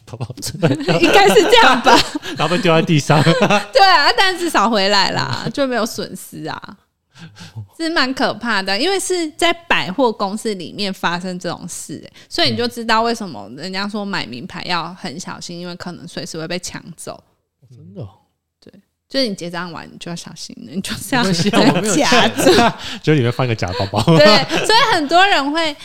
[0.05, 1.97] 包包真的， 应该是这样吧？
[2.37, 6.77] 然后被丢在地上，对啊，但至少回来啦，就没有损失啊，
[7.77, 8.77] 是蛮可怕的。
[8.79, 17.23] 因为是在百货公司里面发生这种事、欸所以你就知道为什么人家说买名牌要很小心，因为可能随时会被抢走。
[17.69, 18.09] 真的哦
[19.09, 22.75] 就是你结账完，你就要小心 了，你就是要没关系啊我没有夹着。
[23.03, 24.25] 就里面放一个假包包， 对，
[24.65, 25.75] 所以很多人会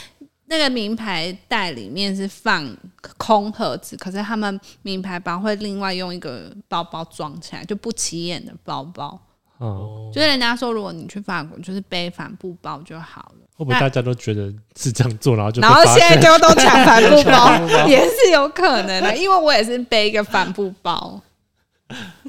[0.46, 2.74] 那个名牌袋里面是放
[3.18, 9.20] 空盒子，可是他们名牌包会另外用一个包包装起来，就不起眼的包包。
[9.60, 13.46] 嗯，就是人家说，如果你去法国，就是背帆布包就好了。
[13.56, 15.94] 会不会大家都觉得是这样做，然后就然后现？
[15.98, 21.20] 现在就都抢帆布包，也是有可能的，因为我也是背一个帆布包，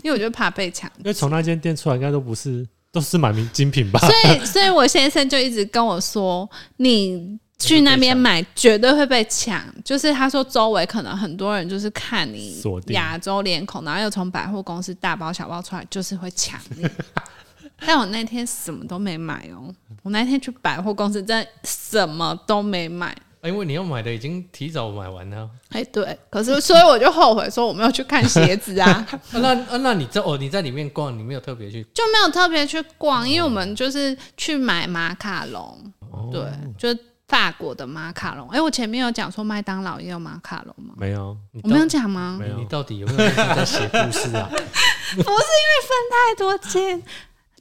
[0.02, 0.90] 因为我就怕被抢。
[0.98, 4.00] 因为从那间店出来，应该都不是都是买名精品吧？
[4.00, 9.62] 所以，所以我先生就一直跟我说，你去那边买绝对会被抢。
[9.84, 16.88] 就是他说周围可能很多人就是看你亚洲脸孔，然后又从百货公司大包小包出来，就是会抢你。
[17.86, 23.08] 但我那天什么都没买哦，我那天去百货公司真的什么都没买。
[23.42, 25.50] 啊因为你要买的已经提早买完了。
[25.70, 35.94] 哎，对，可是所以我就后悔说我没有去看鞋子啊， 啊那啊，那你在哦，你在里面逛，你没有特别去就没有特别去逛，因为我们就是去买马卡龙，
[36.34, 36.42] 对，
[36.78, 38.50] 就是法国的马卡龙。
[38.50, 40.94] 哎、我前面有讲说麦当劳也有马卡龙吗？
[40.98, 42.38] 没有，我没有讲吗？
[42.38, 44.50] 没有你到底有没有在写故事啊？
[44.52, 44.58] 不
[45.16, 47.02] 是因为分太多钱。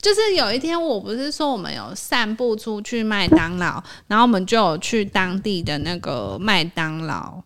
[0.00, 7.42] 就是有一天，我不是说我们有散步出去麦当劳，然后我们就有去当地的那个麦当劳，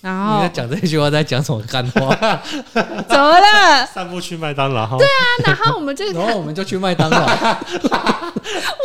[0.00, 2.14] 然后你后在讲这句话在讲什么干话？
[2.72, 3.84] 怎么了？
[3.86, 7.60] 散步去麦当劳，对啊，然后我们就 然后我们就去麦当劳，啊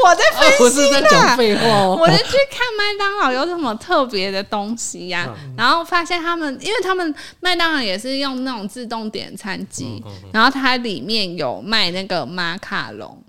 [0.04, 1.96] 我在分不是在讲废话哦。
[2.00, 13.24] 我就去看麦当劳有什么特别的东西呀、嗯然后发现他们，因为他们麦当劳也是用那种自动点餐机，嗯然后它里面有卖那个马卡龙，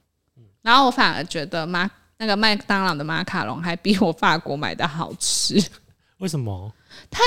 [0.62, 5.62] 然后我反而觉得马那个麦当劳的马卡龙还比我法国买的好吃。
[6.18, 6.72] 为什么？
[7.10, 7.22] 它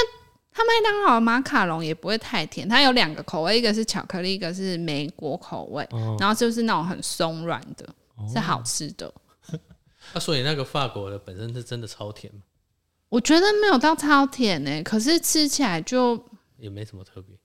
[0.52, 6.16] 它麦当劳马卡龙也不会太甜，它有两个口味，一个是巧克力，一个是莓果口味，哦。
[6.20, 7.88] 然后就是那种很松软的，
[8.32, 9.14] 是好吃的。
[10.14, 12.42] 啊，所以那个法国的本身是真的超甜吗，
[13.10, 16.18] 我觉得没有到超甜呢、可是吃起来就
[16.58, 17.36] 也没什么特别。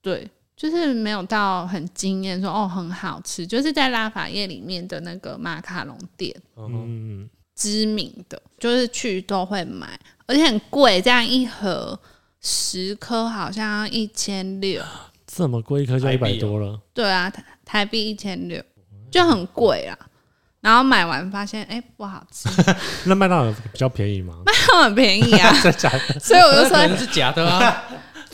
[0.00, 11.98] 对，就是没有到很惊艳，说哦很好吃，就是在拉法叶里面的那个马卡龙店，嗯，嗯，知名的，就是去都会买，而且很贵，这样一盒
[12.40, 14.82] 十颗好像要一千六，
[15.26, 18.62] 这么贵一颗就一百多了，对啊，台台币一千六，
[19.10, 19.96] 就很贵啊。
[20.60, 22.48] 然后买完发现，哎、不好吃，
[23.04, 24.34] 那麦当劳比较便宜吗？
[24.82, 26.18] 很便宜啊， 假的？
[26.18, 27.84] 所以我就说，能是假的啊，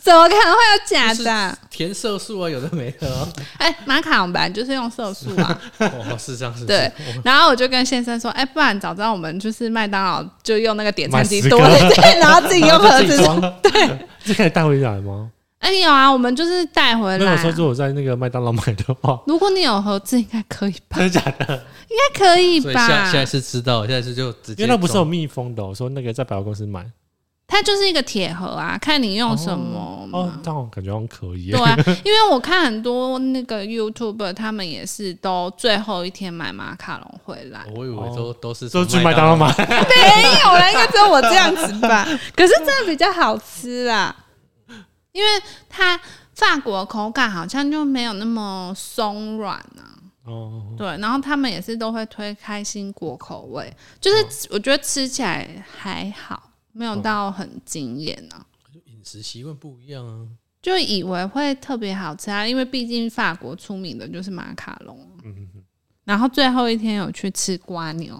[0.00, 1.56] 怎么可能会有假的啊？
[1.68, 3.28] 填色素啊，有的没的啊。
[3.58, 6.90] 哎、马卡龙本来就是用色素啊， 哦，是这样，是对，
[7.22, 13.40] 然后我就跟先生说，哎、不然早知道我们就是麦当劳就用那个点餐机多了，对，然后自己用盒子 装。
[14.24, 15.30] 这可以带回来吗？
[15.60, 20.96] 哎有啊，我们就是带回来啊、那有时候如果在那个麦当劳买的话，如果你有盒子，应该可以吧？
[20.96, 21.54] 真的假的？
[21.90, 23.12] 应该可以吧以下吧？
[23.12, 26.86] 下一次知道，现在是就直接因为那不是有密封的哦，我说那个在百货公司买
[27.50, 30.18] 它就是一个铁盒啊，看你用什么嘛。
[30.20, 31.52] 哦，但我感觉好像可以耶。
[31.52, 37.66] 对啊，因为我看很多那个 YouTube，他们也是都最后一天买马卡龙回来。
[37.74, 42.06] 我以为都都是都去麦当劳买，没有啦，应该只有我这样子吧。
[42.36, 44.14] 可是真的比较好吃啊，
[45.12, 45.28] 因为
[45.68, 46.00] 它
[46.34, 49.98] 法国口感好像就没有那么松软啊。
[50.26, 58.44] 哦，对，然后他们也是都会推开心果口味，就是我觉得吃起来还好，没有到很惊艳啊。
[58.86, 60.26] 饮食习惯不一样啊。
[60.62, 64.98] 就以为会特别好吃啊，因为毕竟法国出名的就是马卡龙。
[65.24, 65.48] 嗯
[66.04, 68.14] 然后最后一天有去吃瓜牛，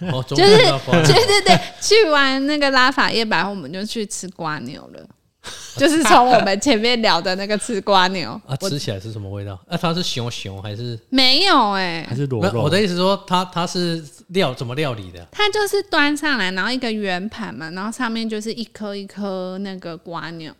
[0.00, 0.42] 哦， 就是
[1.04, 5.06] 对对对，去完那个拉法叶百货，我们就去吃瓜牛了。
[5.76, 9.52] 就是从我们前面聊的那个吃瓜牛，啊，吃起来是什么味道？
[9.68, 10.98] 啊，它是熊熊还是？
[11.10, 12.62] 没有哎、还是裸肉？
[12.62, 15.26] 我的意思说，它它是料怎么料理的？
[15.32, 20.54] 它就是端上来，然后一个圆盘嘛，然后上面就是一颗一颗那个瓜牛。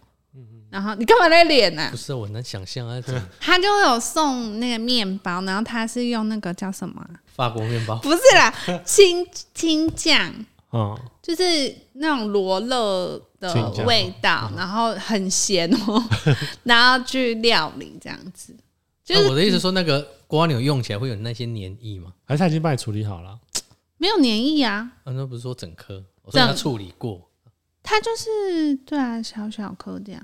[0.68, 1.96] 然后你干嘛在脸呢不？
[1.96, 8.52] 是我能想象啊，怎么它就有送那个面包，然后他是用那个叫什么啊、法国面包不是啦，
[8.84, 10.30] 青青酱，
[10.72, 16.04] 嗯，就是那种罗勒的味道，然后很咸哦，
[16.64, 18.54] 然后去料理这样子，
[19.06, 22.12] 就是啊我的意思说，那个瓜牛用起来会有那些黏液吗？
[22.24, 23.38] 还是他已经帮你处理好了？
[23.98, 27.30] 没有黏液啊，啊，那不是说整颗，我说他处理过。
[27.82, 30.20] 它就是对啊，小小颗这样，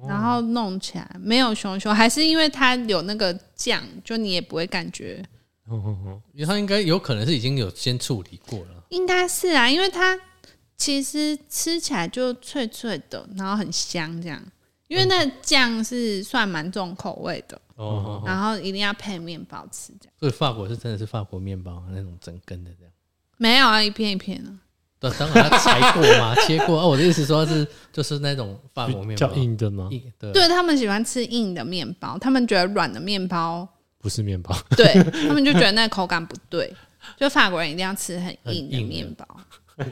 [0.00, 5.24] 哦然后弄起来没有熊熊，还是因为它有那个酱，就你也不会感觉，
[5.68, 8.84] 哦哦哦，因为它应该有可能是已经有先处理过了。
[8.88, 10.18] 应该是啊，因为它
[10.76, 14.42] 其实吃起来就脆脆的，然后很香这样。
[14.92, 22.92] 因为那酱是算蛮重口味的，哦哦，哦然后一定要配面包吃，这样所以法国是真的是法国面包那种整根的这样。
[23.38, 24.50] 没有啊，一片一片的。
[25.00, 26.86] 对，当然它裁过嘛， 切过啊。
[26.86, 29.88] 我的意思说是就是那种法国面包叫硬的吗？
[29.90, 33.66] 硬对对他们喜欢吃硬的面包，他们觉得软的面包，
[33.98, 34.92] 不是面包， 对
[35.26, 36.70] 他们就觉得那口感不对，
[37.18, 39.26] 就法国人一定要吃很硬的面包。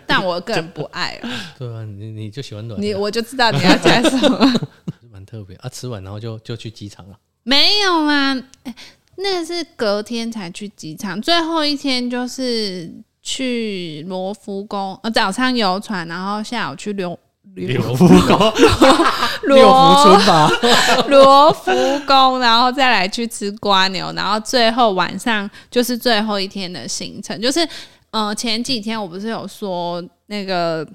[0.07, 4.39] 但我个人不爱了，对啊，你你就喜欢软的，你我就知道你要讲什么。
[5.31, 5.69] 蛮特别啊。
[5.69, 7.17] 吃完然后就就去机场了。
[7.43, 8.75] 没有啊，哎
[9.23, 12.91] 那是隔天才去机场，最后一天就是
[13.21, 17.19] 去罗浮宫，呃，早上游船，然后下午去流
[17.55, 18.53] 六福宫，
[19.43, 20.51] 罗村吧？
[21.09, 21.71] 罗浮
[22.07, 27.67] 宫，然后再来去吃瓜牛，然后最后晚上就是最后一天的行程，就是
[28.13, 30.87] 呃前几天我不是有说那个。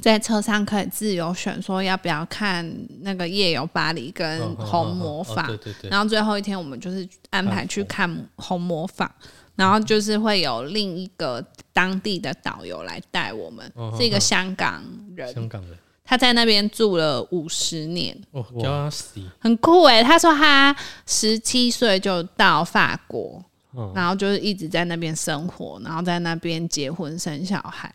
[0.00, 2.68] 在车上可以自由选，说要不要看
[3.02, 5.44] 那个夜游巴黎跟红魔法。
[5.44, 9.14] 哦对对对，然后最后一天我们就是安排去看红魔法，
[9.54, 14.82] 然后就是会有另一个当地的导游来带我们，哦是一个香港
[15.14, 15.78] 人，香港人。
[16.02, 18.16] 他在那边住了五十年，
[19.38, 20.02] 很酷诶。
[20.02, 20.74] 他说他
[21.06, 23.40] 十七岁就到法国，
[23.76, 23.92] 嗯。
[23.94, 27.94] 然后就是一直在那边生活，然后在那边结婚生小孩，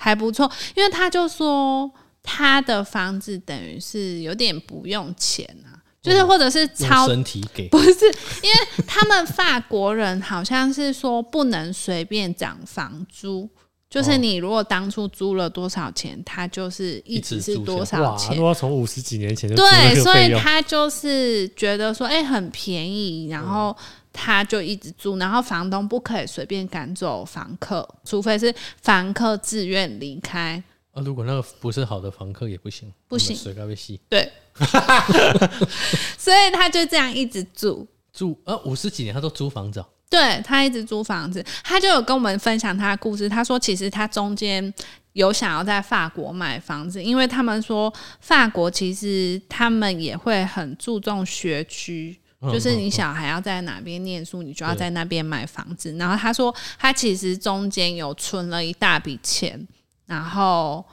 [0.00, 0.50] 还不错。
[0.74, 1.88] 因为他就说
[2.22, 8.06] 他的房子等于是有点不用钱啊，就是或者是超身体给不是，
[8.42, 13.48] 因为他们法国人好像是说不能随便涨房租，
[13.88, 18.42] 就是你如果当初租了多少钱，他就是一直是多少哇，钱如。
[18.42, 23.76] 果从五十几年前就租那对，所个费用，以他就是觉得说，哎、很便宜，然后
[24.12, 30.62] 他就一直住，然后房东不可以随便赶走房客，除非是房客自愿离开。
[30.92, 31.02] 啊。
[31.04, 34.30] 如果那个不是好的房客也不行，不行水该被吸对，
[36.18, 37.86] 所以他就这样一直住。
[38.12, 43.28] 住啊五十几年他都租房子哦，对他一直租房子，他就有跟我们分享他的故事。
[43.28, 44.74] 他说，其实他中间
[45.12, 52.19] 有想要在法国买房子，因为他们说法国其实他们也会很注重学区。
[52.42, 55.92] 嗯就是你小孩要在哪边念书，你就要在那边买房子。
[55.98, 59.66] 然后他说，他其实中间有存了一大笔钱，
[60.06, 60.84] 然后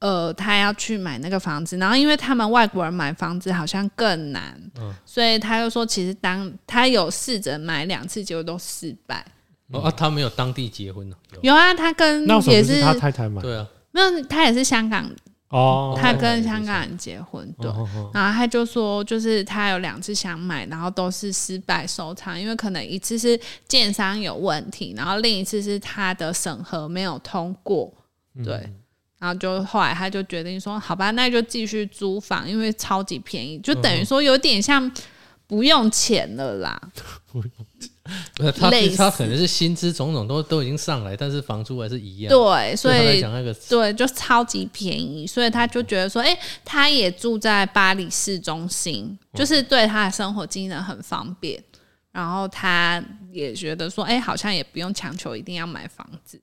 [0.00, 1.76] 呃，他要去买那个房子。
[1.76, 9.24] 然后因为他们外国人买房子好像更难，嗯所以他就说，其实当他有试着买两次，结果都失败。
[9.70, 13.42] 哦啊，他没有当地结婚呢，有有啊，他跟也是是他太太买？
[13.42, 15.08] 对啊，没有，他也是香港，
[15.50, 17.70] 哦，他哦跟香港人结婚，对。
[18.12, 27.92] 然后他就说，就是他有两次想买，然后都是失败收场，因为可能一次是建商有问题，然后另一次是他的审核没有通过，
[28.44, 28.70] 对。
[29.18, 34.88] 然后就后来他就决定说，好吧，那就继续租房，因为超级便宜，就等于说有点像
[35.46, 36.80] 不用钱了啦。
[38.36, 42.30] 似他可能是薪资种种都都已经上来，但是房租还是一样。
[42.30, 51.62] 对，所以讲那个对，就超级便宜，所以他就觉得说，哎、他也住在巴黎市中心，就是对他的生活机能很方便。
[52.10, 53.00] 然后他
[53.30, 56.40] 也觉得说，哎、好像也不用强求一定要买房子。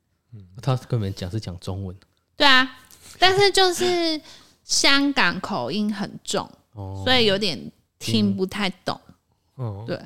[0.62, 1.96] 他根本讲是讲中文
[2.38, 2.78] 对啊，
[3.18, 4.20] 但是就是
[4.64, 7.60] 香港口音很重，哦，所以有点
[8.00, 9.00] 听不太懂。
[9.56, 10.00] 哦，对，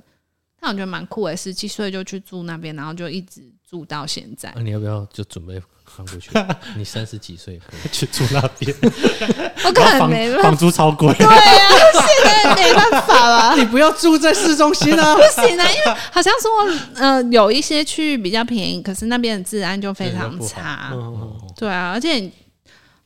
[0.62, 4.52] 但我觉得蛮酷的，十七岁就去住那边，然后就一直住到现在。
[4.56, 5.54] 那、你要不要就准备
[5.98, 6.32] 搬过去？
[6.76, 7.60] 你三十几岁。
[7.92, 8.76] 去住那边，
[9.66, 11.34] 我可能没办法，房租超贵，对啊，
[11.94, 13.56] 现在没办法了。
[13.60, 15.16] 你不要住在市中心啊！
[15.16, 16.52] 不行啊，因为好像说，
[16.96, 20.92] 呃，有一些区域比较便宜，可是那边的治安就非常差。
[20.94, 22.30] 嗯，对啊，而且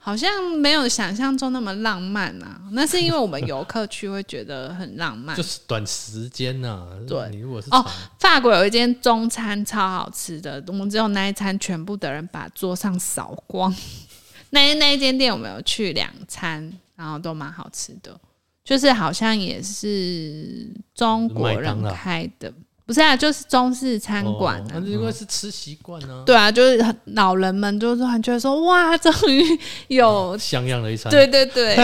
[0.05, 2.59] 好像没有想象中那么浪漫啊。
[2.73, 5.41] 那是因为我们游客去会觉得很浪漫 就。
[5.41, 7.85] 是短时间呐、对你如果是哦
[8.19, 13.73] 法国有一间中餐超好吃的，我们只有那一餐，全部的人把桌上扫光。
[14.51, 18.19] 那那一间店我们有去两餐，然后都蛮好吃的，
[18.65, 22.53] 就是好像也是中国人开的，
[22.85, 24.71] 不是啊，就是中式餐馆哦啊。
[24.75, 29.43] 那因为是吃习惯啊，对啊，就是很老人们就突然觉得说，哇，终于
[29.87, 31.09] 有 像样的一餐。
[31.09, 31.77] 对对对，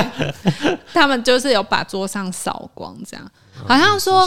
[0.94, 3.32] 他们就是有把桌上扫光，这样。
[3.68, 4.26] 好像说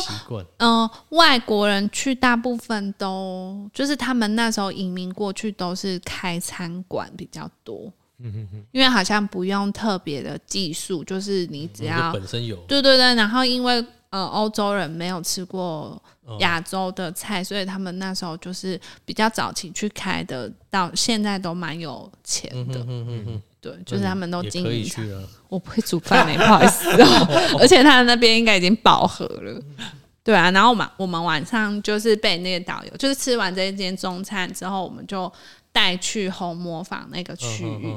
[0.59, 7.91] 嗯、外国人去大部分都就是他们那时候移民过去都是开餐馆比较多，
[8.73, 12.57] 因为好像不用特别的技术，就是你只要本身有。
[12.69, 16.03] 对对对，然后因为呃欧洲人没有吃过哦
[16.41, 22.81] 亚洲的菜，所以他们那时候就是比较早期去开的，到现在都蛮有钱的。
[22.81, 25.23] 嗯嗯嗯，对，就是他们都经营餐去啊。
[25.49, 27.59] 我不会煮饭呢、 不好意思哦。
[27.61, 29.63] 而且他那边应该已经饱和了。
[30.25, 35.31] 对啊，然后我们我们晚上就是被那个导游，就是吃完这一间中餐之后，我们就
[35.73, 37.95] 带去红磨坊那个区域。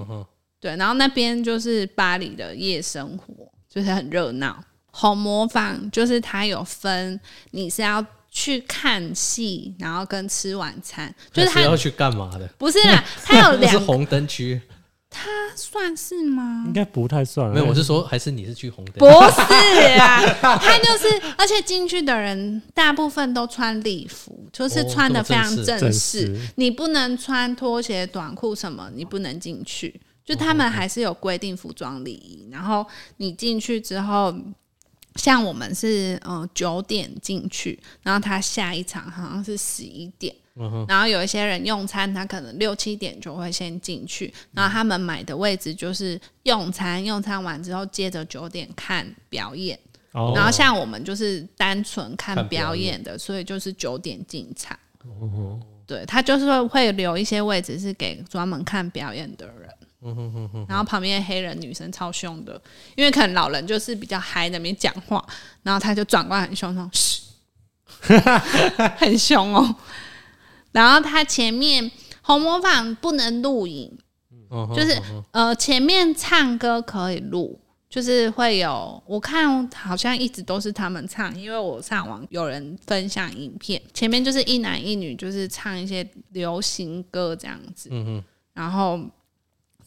[0.60, 3.34] 对，然后那边就是巴黎的夜生活，
[3.70, 4.58] 就是很热闹。
[4.90, 7.20] 红磨坊就是它有分，
[7.52, 8.04] 你是要
[8.38, 12.46] 去看戏，然后跟吃晚餐，就是它那要去干嘛的？
[12.58, 14.62] 不是啦， 他有两那是红灯区，
[15.10, 16.74] 他算是吗应？
[16.74, 17.50] 该不太算。
[17.50, 18.96] 没有，我是说，还是你是去红灯？
[18.98, 19.42] 不是
[19.98, 20.22] 啊，
[20.60, 21.08] 他就是，
[21.38, 26.00] 而且进去的人大部分都穿礼服，就是哦穿的非常正式正正式。
[26.36, 30.02] 式你不能穿拖鞋、短裤什么，你不能进去。
[30.26, 34.36] 就他们还是有规定服装礼仪，然后你进去之后。
[35.16, 40.36] 像我们是嗯九点进去，然后他下一场好像是十一点，
[40.88, 49.80] 然后有一些人用餐，他可能六七点就会先进去，然后他们买的位置就是用餐，用餐完之后接着九点看表演，
[50.12, 50.34] 哦。
[50.36, 54.78] 然后像我们就是单纯看看表表演的，所以就是九点进场。
[55.88, 59.70] 对他就是会留一些位置是给专门看表演的人。
[60.68, 62.62] 然后旁边黑人女生超凶的，
[62.96, 65.26] 因为可能老人就是比较嗨在那边讲话，
[65.64, 67.24] 然后他就转过来很凶，那种嘘，
[68.98, 69.76] 很凶哦。
[70.72, 71.90] 然后他前面
[72.22, 73.98] 红模仿不能录影，
[74.52, 88.24] 嗯就是呃前面唱歌可以录，就是会有我看好像一直都是他们唱，因为我上网有人分享影片，前面就是一男一女，就是唱一些流行歌这样子，嗯哼，
[88.54, 89.00] 然后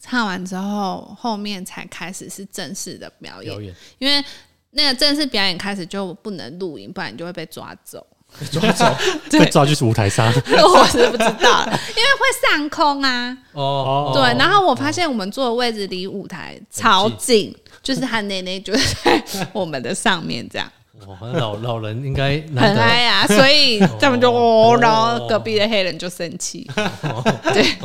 [0.01, 3.75] 唱完之后，后面才开始是正式的表演表，演。
[3.97, 4.23] 因为
[4.71, 8.05] 那个正式表演开始就不能录音，不然你就会被抓走。
[8.51, 8.85] 抓走？
[9.31, 13.35] 被抓去舞台上， 我是不知道，因为会上空啊。
[13.53, 20.71] 哦，对，然后我发现我们坐的位置离舞台超近，就是他奶奶就在我们的上面，这样
[21.07, 26.69] 哇，那老老人应该很嗨啊， 所以他们就哦，然后隔壁的黑人就生气，
[27.53, 27.75] 对，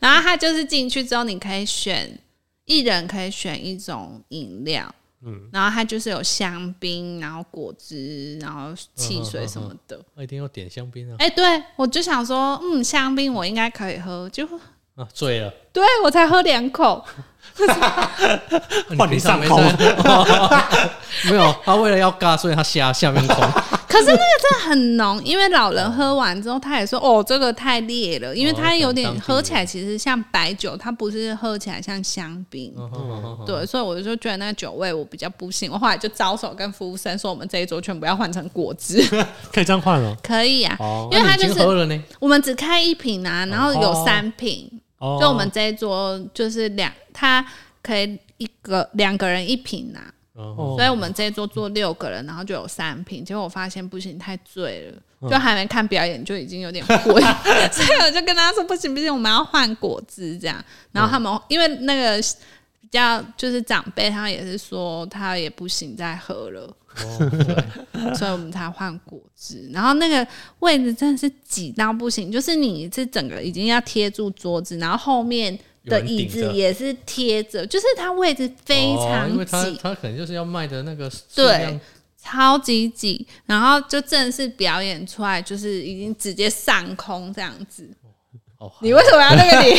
[0.00, 2.18] 然后他就是进去之后，你可以选
[2.64, 4.94] 一人可以选一种饮料。
[5.22, 10.00] 嗯，然后它就是有香槟，然后果汁，然后汽水什么的。
[10.16, 11.16] 一定要点香槟啊！
[11.18, 14.48] 哎、对我就想说，嗯，香槟我应该可以喝，就
[15.00, 17.02] 啊，醉了，对我才喝两口，
[18.98, 19.96] 换你上空在。
[21.24, 23.36] 没有，他为了要尬，所以他下下面空。
[23.88, 32.72] 可是那个真的很浓，因为老人喝完之后，他也说哦，这个太烈了，因为它有点喝起来其实像白酒，它不是喝起来像香槟。
[32.76, 39.02] 嗯对，所以我就觉得那个酒味我比较不行，我后来就招手跟服务生说，我们这一桌全部要换成果汁，
[39.52, 40.16] 可以这样换哦。
[40.22, 44.04] 可以啊，哦因为它那你已就是我们只开一瓶啊，然后有哦。
[44.06, 44.70] 三瓶，
[45.00, 47.44] 哦，就我们这一桌就是两，他
[47.82, 50.00] 可以一个两个人一瓶呐，
[50.34, 50.74] 哦。
[50.76, 53.24] 所以我们这一桌坐六个人，然后就有三瓶。
[53.24, 55.30] 结果我发现不行，太醉了，嗯。
[55.30, 57.02] 就还没看表演就已经有点昏，
[57.72, 60.62] 所以我就跟他说不行不行，我们要换果汁这样。
[60.92, 62.28] 然后他们、因为那个比
[62.90, 66.76] 较就是长辈，他也是说他也不行再喝了。
[66.96, 67.30] 哦
[68.18, 70.26] 所以我们才换果汁，然后那个
[70.58, 81.78] 位置真的是挤到不行，就是你是整个已经要贴住桌子，然后后面的椅子也是贴着，就是它位置非哦常因为他挤，他可能就是要卖的那个对
[82.20, 87.88] 超级挤，然后就正式表演出来，就是已经直接上空这样子。
[88.60, 89.74] 哦，你为什么要那个你？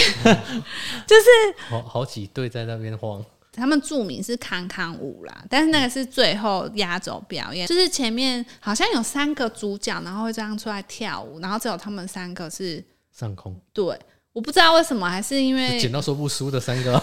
[1.05, 1.23] 就是
[1.69, 3.23] 好好几队在那边晃，
[3.53, 12.83] 他们著名是康康舞啦，但是那个是最后压轴表演，就是前面好像有三个主角，然后会这样出来跳舞，然后只有他们三个是
[13.15, 13.97] 上空对。
[14.33, 16.99] 我不知道为什么，还是因为剪到说不输的三个， 我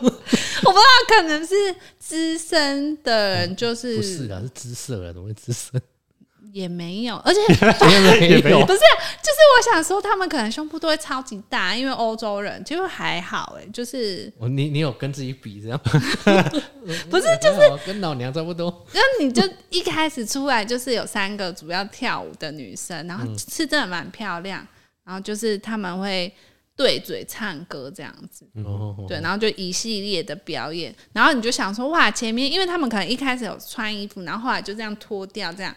[0.00, 0.14] 不知
[0.64, 1.54] 道，可能是
[1.98, 5.78] 资深的人，就是不是啦，是姿色了，怎么会姿色？
[6.54, 7.40] 也没有，而且
[8.28, 15.76] 也没有不是，就是我想说，他们可能胸部都会超级大，因为欧洲人其实还好哎、就是哦，你你有跟自己比这样？
[17.10, 18.86] 不是就是跟老娘差不多。
[18.92, 24.64] 那你就一开始出来就是有三个主要跳舞的女生，然后是真的蛮漂亮，
[25.04, 26.32] 然后就是他们会
[26.76, 35.74] 对嘴唱歌这样子，哦，对，然后就一系列的表演，然后你就想说哇，前面因为他们可能一开始有穿衣服，然后后来就这样脱掉这样。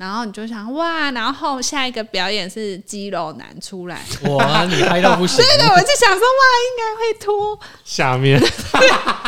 [0.00, 5.36] 然后你就想哇，然后下一个表演是肌肉男出来，哇，你嗨到不行！
[5.36, 8.42] 对，我就想说哇，应该会脱，下面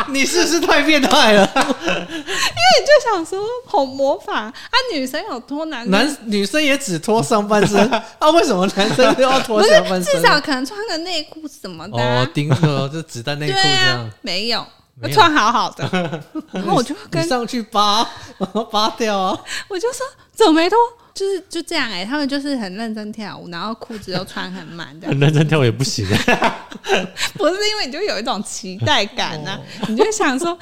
[0.07, 1.47] 你是不是太变态了？
[1.55, 4.53] 因为你就想说好魔法啊，
[4.91, 7.79] 女生有脱，男男女生也只脱上半身，
[8.17, 10.05] 啊，为什么男生都要脱下半身？
[10.05, 14.65] 至少可能穿个内裤什么的啊、哦，钉哦，就子弹内对裤这样啊。，没有，
[15.11, 16.23] 穿好好的。
[16.51, 18.03] 然后我就跟上去扒，
[18.71, 19.39] 扒掉啊！
[19.67, 20.77] 我就说怎么没脱？
[21.13, 26.03] 就是就这样哎、他们就是很认真跳舞，然后裤子又穿很满的很，认真跳舞也不行，
[27.37, 30.61] 不是因为你就有一种期待感呐、哦你就想说哇，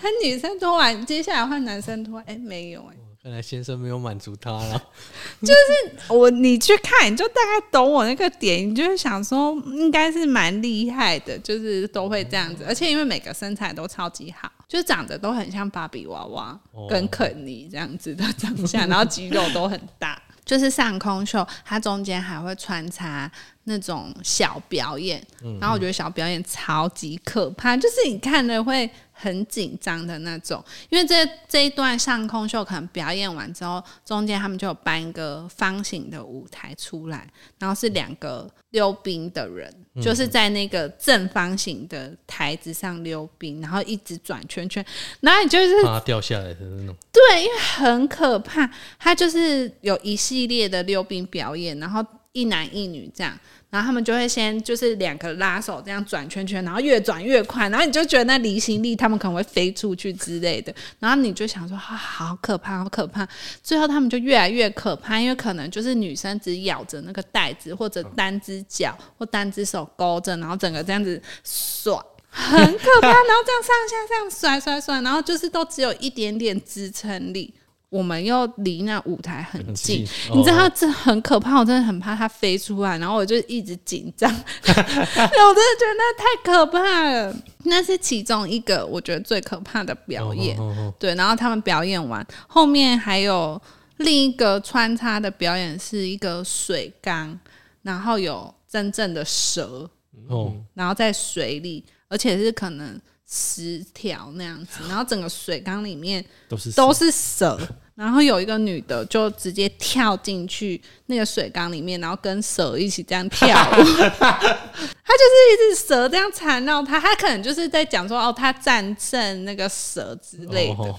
[0.00, 2.96] 他女生脱完，接下来换男生脱，哎、没有哎、
[3.28, 4.82] 看来先生没有满足他了。
[5.42, 20.18] 就是我你去看，你就大概懂我那个点，你就会想说应该是蛮厉害的，就是都会这样子，而且因为每个身材都超级好，就长得都很像芭比娃娃哦跟肯尼这样子的长相， 然后肌肉都很大。
[20.46, 23.30] 就是上空秀，它中间还会穿插
[23.64, 25.22] 那种小表演，
[25.60, 30.64] 然后我觉得小表演超级可怕，就是你看了会很紧张的那种。
[30.88, 44.84] 因为这这一段上空秀可能表演完之后，中间他们就有搬一个方形的舞台出来，然后是两个溜冰的人，就是在那个正方形的台子上溜冰，然后一直转圈圈，
[45.20, 46.94] 然后你就是怕掉下来的那种。
[47.10, 53.36] 对，因为很可怕，他就是有一系列的溜冰表演，然后一男一女这样，
[53.70, 63.28] 然后他们就会先就是两个拉手这样转圈圈，然后越转越快，然后你就觉得那离心力他们可能会飞出去之类的，然后你就想说啊，好可怕，好可怕。
[63.62, 71.92] 最后他们就越来越可怕，因为可能就是女生只咬着那个袋子，或者单只脚或单只手勾着，然后整个这样子甩。
[72.30, 77.52] 很可怕，然后这样上下这样甩甩甩，然后就是都只有一点点支撑力。
[77.90, 80.72] 我们又离那舞台很很近，近你知道哦。
[80.74, 87.34] 这很可怕，我真的很怕它飞出来，然后我就一直紧张， 我真的觉得那太可怕了。
[87.64, 90.58] 那是其中一个我觉得最可怕的表演。
[90.58, 90.94] 哦哦哦。
[90.98, 93.60] 对，然后他们表演完，后面还有
[93.96, 97.38] 另一个穿插的表演是一个水缸，
[97.82, 99.88] 然后有真正的蛇，
[100.28, 107.58] 哦，然后在水里，而且是可能十条那样子，然后整个水缸里面都是都是蛇。
[107.94, 113.82] 然后有一个女的就直接跳进去那个水缸里面，然后跟蛇一起这样跳舞。
[114.16, 120.74] 她就是一只蛇这样缠绕她，她可能就是在讲说哦，她战胜那个蛇之类的。
[120.74, 120.98] 哦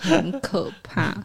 [0.00, 1.16] 很可怕。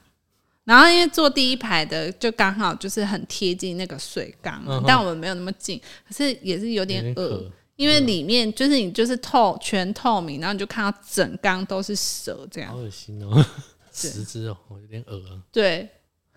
[0.64, 13.46] 然后因为坐第一排的就刚好就是很贴近那个水缸，嗯但我们没有那么近，可是也是有点恶因为里面就是你就是透全透明，然后你就看到整缸都是蛇这样好，恶心哦。
[13.94, 15.40] 十只哦，有点恶啊。
[15.50, 15.88] 对。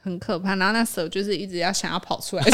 [0.05, 2.53] 很可怕，然后那蛇就是一直要想要跑出来， 对，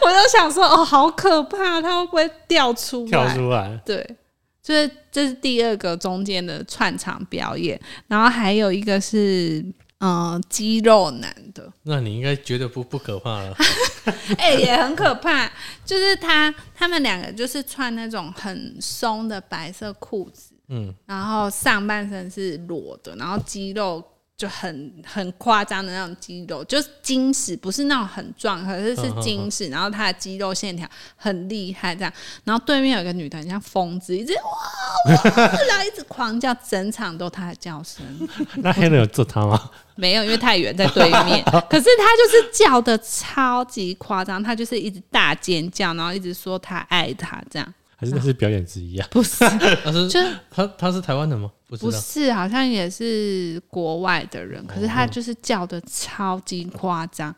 [0.00, 3.10] 我就想说，哦，好可怕，它会不会掉出来？
[3.10, 4.16] 跳出来，对，
[4.62, 9.64] 就是这是第二个中间的串场表演，然后还有一个是
[10.00, 13.56] 嗯、肌肉男的，那你应该觉得不不可怕了。
[14.38, 15.50] 哎、 也很可怕。
[15.84, 24.02] 就是他他们两个就是穿那种很松的白色裤子，嗯，然后上半身是裸的，然后肌肉
[24.38, 32.12] 就很很夸张的那种肌肉，就是精实，不是那种很壮，可是是精实，然后他的肌肉线条很厉害，这样。
[32.44, 35.32] 然后对面有一个女的，很像疯子，一直哇哇，
[35.66, 38.06] 然后一直狂叫，整场都她的叫声。
[38.62, 39.70] 那黑人有揍他吗？
[39.96, 41.42] 没有，因为太远在对面。
[41.68, 49.08] 可是他就是叫的超级夸张，他就是一直大尖叫，然后一直说他爱他，这样还是那是表演之一啊？
[49.10, 49.44] 不是，
[49.82, 51.50] 他是就是他他是台湾人吗？
[51.66, 57.34] 不是，好像也是国外的人，可是他就是叫的超级夸张。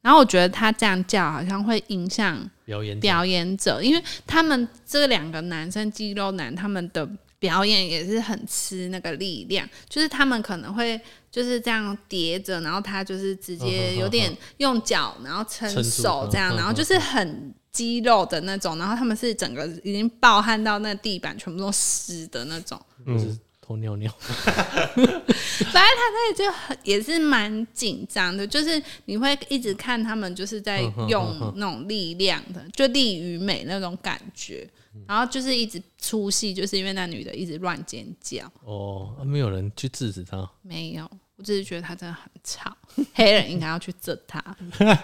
[0.00, 3.00] 然后我觉得他这样叫好像会影响表演者。
[3.00, 7.08] 表演者，因为他们这两个男生肌肉男，他们的
[7.38, 11.00] 表演也是很吃那个力量，就是他们可能会
[11.30, 22.80] 就是这样叠着，然后他就是直接有点用脚，然后撑手这样，然后就是很肌肉的那种，然后他们是整个已经暴汗到那地板全部都湿的那种。
[23.06, 24.10] 就是偷尿尿。
[24.20, 34.68] 反正他那里就很也是蛮紧张的，就是你会一直看他们就是在用那种力量的，就力与美那种感觉，
[35.06, 40.48] 然后就是一直出戏，就是因为那女的一直乱尖叫，哦，啊没有人去制止他。
[40.62, 42.76] 没有，我只是觉得他真的很吵，
[43.14, 44.44] 黑人应该要去揍他，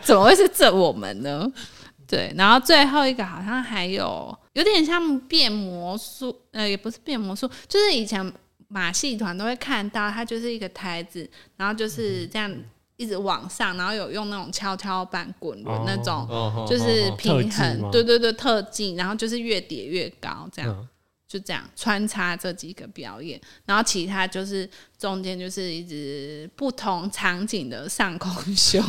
[0.02, 1.50] 怎么会是揍我们呢？
[2.10, 8.32] 对，然后最后一个好像还有有点像变魔术，呃，也不是变魔术，就是以前
[8.66, 12.52] 马戏团都会看到，它就是一个台子，然后就是这样
[12.96, 20.70] 一直往上，然后有用那种跷跷板滚轮那种，哦，就是哦平衡，吗对对对，特技，然后就是越叠越高，这样。
[20.70, 20.88] 嗯
[21.30, 28.82] 就这样穿插这几个表演，然后其他就是中间就是一直不同场景的上空 秀，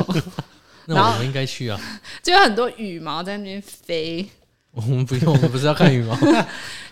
[0.86, 1.80] 那我们应该去啊。
[2.24, 4.28] 就有很多羽毛在那边飞，
[4.72, 6.16] 我们不用，我们不是要看羽毛。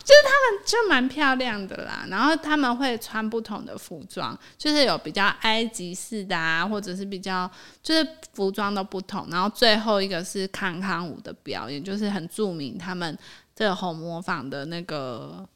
[0.09, 2.03] 就是他们就蛮漂亮的啦。
[2.09, 7.49] 然后他们会穿不同的服装，就是有比较埃及式的啊，或者是比较
[7.83, 9.27] 就是服装都不同。
[9.29, 13.15] 然后最后一个是康康舞的表演，就是很著名，他们
[13.55, 15.47] 这个红模仿的那个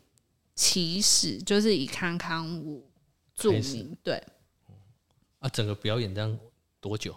[0.54, 2.88] 起始就是以康康舞
[3.34, 4.22] 著名，对。
[5.40, 6.38] 啊，整个表演这样
[6.80, 7.16] 多久？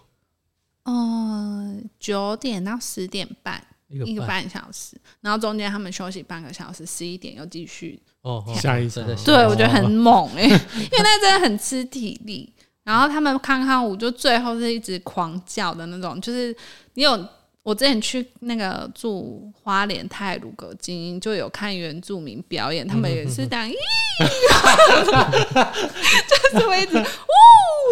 [0.87, 4.49] 嗯，九点到十点半，一个一个半。
[4.49, 8.01] 小时，然后中间他们休息半个小时，十一点又继续。
[8.23, 8.55] 哦，哦。
[8.55, 9.05] 下一场。
[9.07, 10.59] 真的对，我觉得很猛哎、 因为
[10.99, 12.53] 那真的很吃体力。
[12.85, 16.57] 然后他们康康舞就最后是一直狂叫的那种，就是
[16.95, 17.29] 你有
[17.65, 23.75] 我之前去那个住花莲泰鲁阁精英，就有看原住民表演，他们也是这样，咦，
[26.31, 27.03] 就是会一直呜，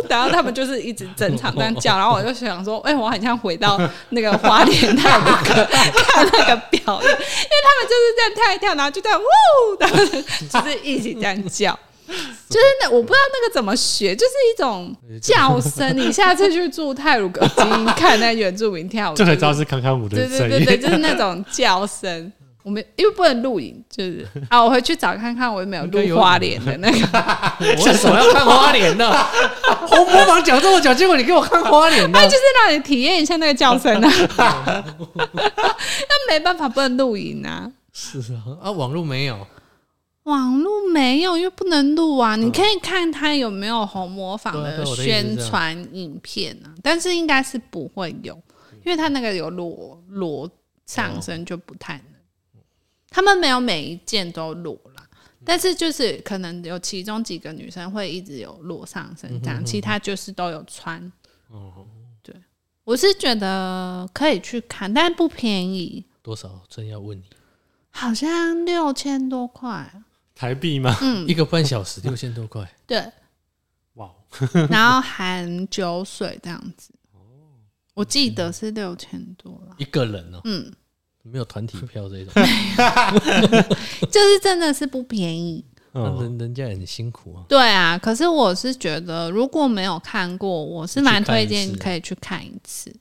[0.08, 3.80] 然后他们就是一直整场这样叫，然后我就想说，哎、我很像回到
[4.10, 11.78] 那个花莲泰鲁阁看那个表演，因为他们就是这样跳一跳，然后就这样呜，然后就是一起这样叫。
[12.06, 15.96] 就是那我不知道那个怎么学，就是一种叫声。
[15.96, 20.48] 你下次去住泰鲁阁精英看那原住民跳舞，就才知道是康康舞的对对。
[20.50, 22.30] 对对，就是那种叫声。
[22.64, 26.98] 我们因为不能录影，就是 啊，我回去找看看，我有没有录花莲的那个。
[27.78, 29.12] 我为什么要看花莲的？
[29.86, 34.10] 红模仿讲这么久，结果你给我看花莲的那， 就是让你体验一下那个叫声啊。
[35.14, 37.70] 那没办法，不能录影啊。
[37.92, 39.46] 是啊，啊，网络没有，
[40.22, 42.34] 网络没有，因为不能录啊。
[42.34, 48.34] 你可以看他有没有红模仿的宣传影片啊，但是应该是不会有，
[48.86, 50.50] 因为他那个有裸裸
[50.86, 52.13] 上身就不太能。
[53.14, 55.08] 他们没有每一件都裸啦，
[55.44, 61.00] 但是就是可能有其中几个女生会一直有裸上身这样，其他就是都有穿。
[61.46, 61.86] 哦，
[62.24, 62.34] 对，
[62.82, 66.60] 我是觉得可以去看，但不便宜，多少？
[66.68, 67.22] 真要问你，
[67.90, 70.02] 好像六千多块。
[70.34, 70.96] 台币吗？
[71.00, 73.00] 嗯， 一个半小时六千多块， 对。
[73.92, 74.10] 哇，
[74.68, 76.90] 然后含酒水这样子。
[77.12, 77.20] 哦
[77.94, 80.72] 我记得是六千多了，一个人哦，嗯，
[81.24, 82.32] 没有团体票这种，
[84.10, 85.64] 就是真的是不便宜。
[85.92, 87.44] 人人家也很辛苦啊。
[87.48, 92.94] 对啊，可是我是觉得如果没有看过，我是蛮推荐可以去看一次。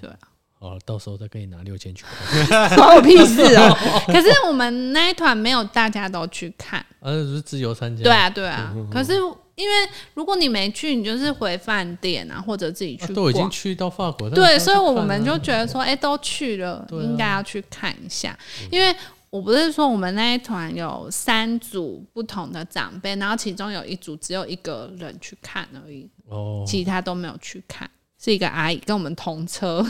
[0.00, 0.18] 对啊，
[0.60, 2.04] 好，到时候再给你拿六千去
[2.48, 3.76] 看， 关我屁事哦！
[4.06, 6.78] 可是我们那一团没有大家都去看。
[7.00, 8.04] 啊，只是自由参加。
[8.04, 8.72] 对啊，对啊。
[8.90, 9.14] 可是
[9.54, 9.74] 因为
[10.14, 13.48] 如果你没去，你就是回饭店啊，或者自己去啊都已经。
[13.50, 16.86] 去到法国，对，所以我们们就觉得说，哎、都去了，啊。
[17.02, 18.38] 应该要去看一下，
[18.70, 18.94] 因为
[19.30, 27.90] 我不是说我们那一团有三组不同的长辈，然后其中有一组只有一个人去看而已，哦，其他都没有去看。
[28.24, 29.84] 是一个阿姨跟我们同车，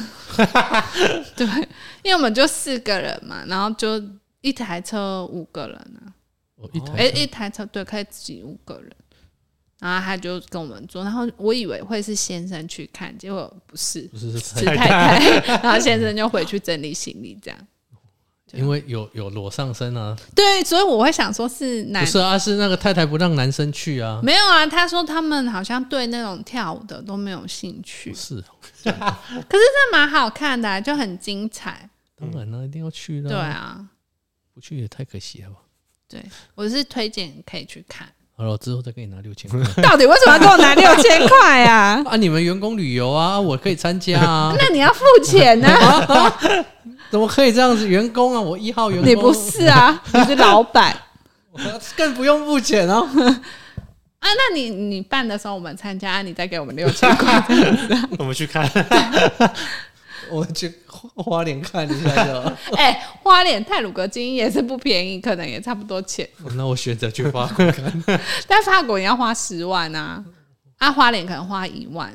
[1.36, 1.46] 对，
[2.02, 4.02] 因为我们就四个人嘛，然后就
[4.40, 6.08] 一台车五个人啊，
[6.56, 8.90] 哦，一台哎、一台车对可以挤五个人，
[9.82, 17.58] 然后他就跟我们坐，然后我以为会是先生去看，结果不是，不 是太太，然后先生就回去整理行李这样。
[18.52, 28.54] 因为有有裸上身啊，对，所以我会想说是男不是啊，是那个太太不让男生去啊，没有啊，他说他们好像对那种跳舞的都没有兴趣，是哦，
[28.84, 31.88] 可是这蛮好看的啊、就很精彩。
[32.14, 33.84] 当然了，一定要去的，对，啊，
[34.52, 35.56] 不去也太可惜了吧。
[36.06, 36.22] 对
[36.54, 38.06] 我是推荐可以去看。
[38.43, 42.03] 好了，之后再给你拿六千块 到底为什么要给我拿六千块啊？
[42.11, 42.16] 啊！
[42.16, 45.68] 你们员工旅游啊，我可以参加啊， 那你要付钱呢、
[47.09, 47.86] 怎么可以这样子？
[47.86, 50.97] 员工啊，我一号员工，你不是啊，你是老板
[51.53, 51.61] 我
[51.97, 52.99] 更不用付钱啊。
[52.99, 53.38] 啊？
[54.22, 57.45] 那你你办的时候我们参加，你再给我们六千块。
[58.18, 58.68] 我们去看，
[60.32, 62.52] 我去花莲看一下就好。
[62.76, 66.28] 哎、花莲泰鲁格金也是不便宜，可能也差不多钱。
[66.56, 68.04] 那我选择去法国看，
[68.48, 70.24] 但法国你要花十万啊，
[70.78, 72.10] 啊，花莲可能花一万。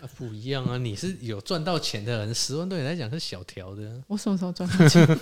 [0.00, 0.76] 啊不一样啊！
[0.76, 3.82] 你是有赚到钱的人，十万对你来讲是小条的。
[4.06, 5.20] 我什么时候赚到钱？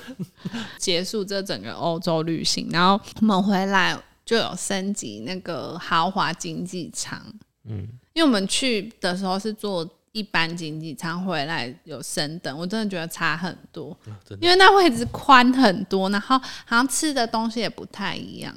[0.79, 7.21] 结束这整个欧洲旅行，然后我们回来就有升级那个豪华经济舱。
[7.69, 13.91] 嗯，因为我们去的时候是坐一般经济舱，回来有升等，我真的觉得差很多。
[14.07, 18.55] 啊，因为那位置宽很多，然后好像吃的东西也不太一样。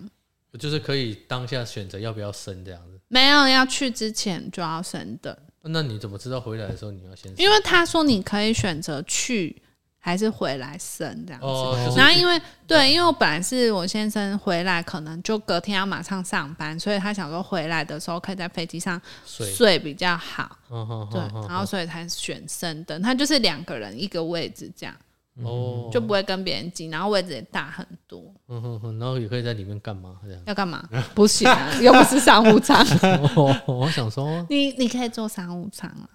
[0.60, 3.00] 就是可以当下选择要不要升这样子。
[3.08, 7.34] 没有要去之前就要升等，那你怎么知道回来的时候你要先？
[7.38, 9.62] 因为他说你可以选择去
[10.06, 11.48] 还是回来升这样子。
[11.48, 23.02] 哦，然后因为对，因为我本来是我先生回来，可能就隔天要马上上班，所以他想说回来的时候可以在飞机上，睡比较好，嗯哼对然后所以才选升等。
[23.02, 24.96] 他就是两个人一个位置这样，
[25.44, 28.32] 哦，就不会跟别人挤，然后位置也大很多。
[28.48, 30.40] 嗯哼哼，然后也可以在里面干嘛这样？
[30.46, 30.88] 要干嘛？
[31.16, 32.80] 不行啊， 又不是商务舱。
[33.36, 36.06] 哦，我想说你你可以坐商务舱啊，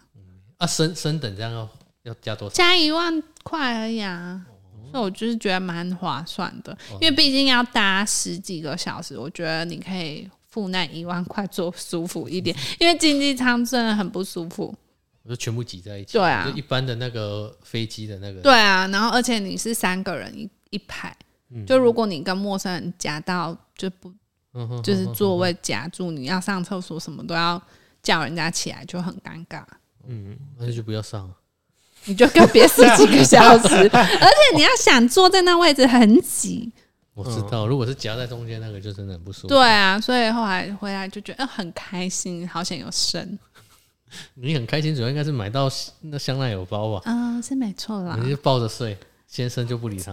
[0.59, 1.69] 啊，升升等这样要
[2.05, 2.55] 要加多少？
[2.55, 4.47] 加一万块而已啊。
[4.91, 14.75] 所以我就是觉得蛮划算的，因为毕竟要搭十几个小时，我觉得你可以付那一万块坐舒服一点，因为经济舱真的很不舒服。
[15.23, 16.15] 我就全部挤在一起。
[16.15, 18.41] 对啊就一般的那个飞机的那个。
[18.41, 21.17] 对啊，然后而且你是三个人一一排，
[21.65, 24.13] 就如果你跟陌生人夹到，就不
[24.55, 27.63] 嗯哼，就是座位夹住，你要上厕所什么都要
[28.03, 29.63] 叫人家起来，就很尴尬。
[30.09, 31.35] 嗯，那就不要上了。
[32.07, 36.73] 你就跟别十几个小时， 而且你要想坐在那位置很挤，
[37.15, 39.49] 我知道，如果是夹在中间那个，就真的很不舒服。
[39.49, 43.39] 对啊，所以后来回来就觉得、呃很开心，好险有神，
[44.35, 45.71] 你很开心，主要应该是买到
[46.01, 47.03] 那香奈儿包吧？
[47.05, 48.97] 嗯，是没错啦，你就抱着睡，
[49.27, 50.13] 先生就不理他。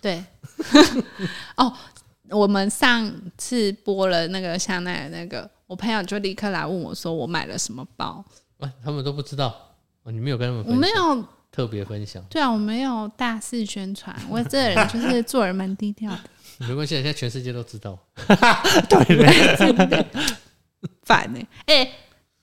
[0.00, 0.22] 对，
[1.56, 1.72] 哦，
[2.30, 8.24] 我们上次播了那个香奈儿那个，我朋友就立刻来问我说我买了什么包，
[8.60, 9.73] 哎，他们都不知道，
[10.04, 16.20] 哦，你没有跟他们我分享，没有，特别分享，对啊，我没有大肆宣传， 我这个人就是做人蛮低调的，
[16.68, 17.98] 没关系，现在全世界都知道。
[21.04, 21.90] 烦呢、 哎、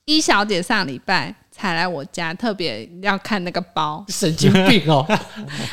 [0.06, 5.06] 一小姐上礼拜才来我家，特别要看那个包，神经病哦，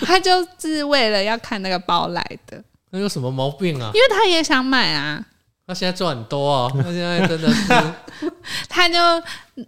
[0.03, 3.91] 她就是为了要看那个包来的，那有什么毛病啊？
[3.95, 5.25] 因为她也想买啊。
[5.69, 7.69] 他现在赚很多啊， 他现在真的是，
[8.71, 8.97] 他就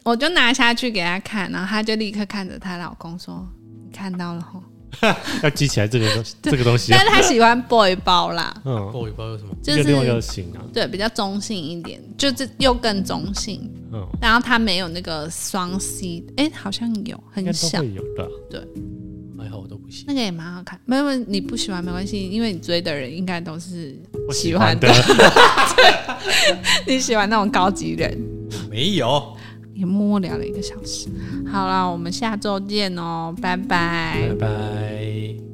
[0.02, 3.46] 我就拿下去给他看，然后他就立刻看着她老公说
[3.86, 4.62] ：“你看到了吼。
[5.44, 6.98] 要记起来这个东西这个东”西啊。
[6.98, 13.70] 但，是他喜欢 boy 包啦，嗯，，boy 包有什么，就一个另外一是个型啊，对比较中性一点，就是又更中性。
[13.92, 18.66] 嗯，然后他没有那个双 C，哎、好像有很小，会有的。
[19.40, 20.04] 还好我都不行。
[20.06, 20.78] 那个也蛮好看。
[20.84, 26.18] 没有你不喜欢没关系，因为你追的人应该都是我喜欢的的，
[26.86, 28.16] 你喜欢那种高级人。
[28.70, 29.36] 没有，
[29.74, 31.08] 也默默聊了一个小时。
[31.50, 35.49] 好了，我们下周见哦，拜拜拜拜。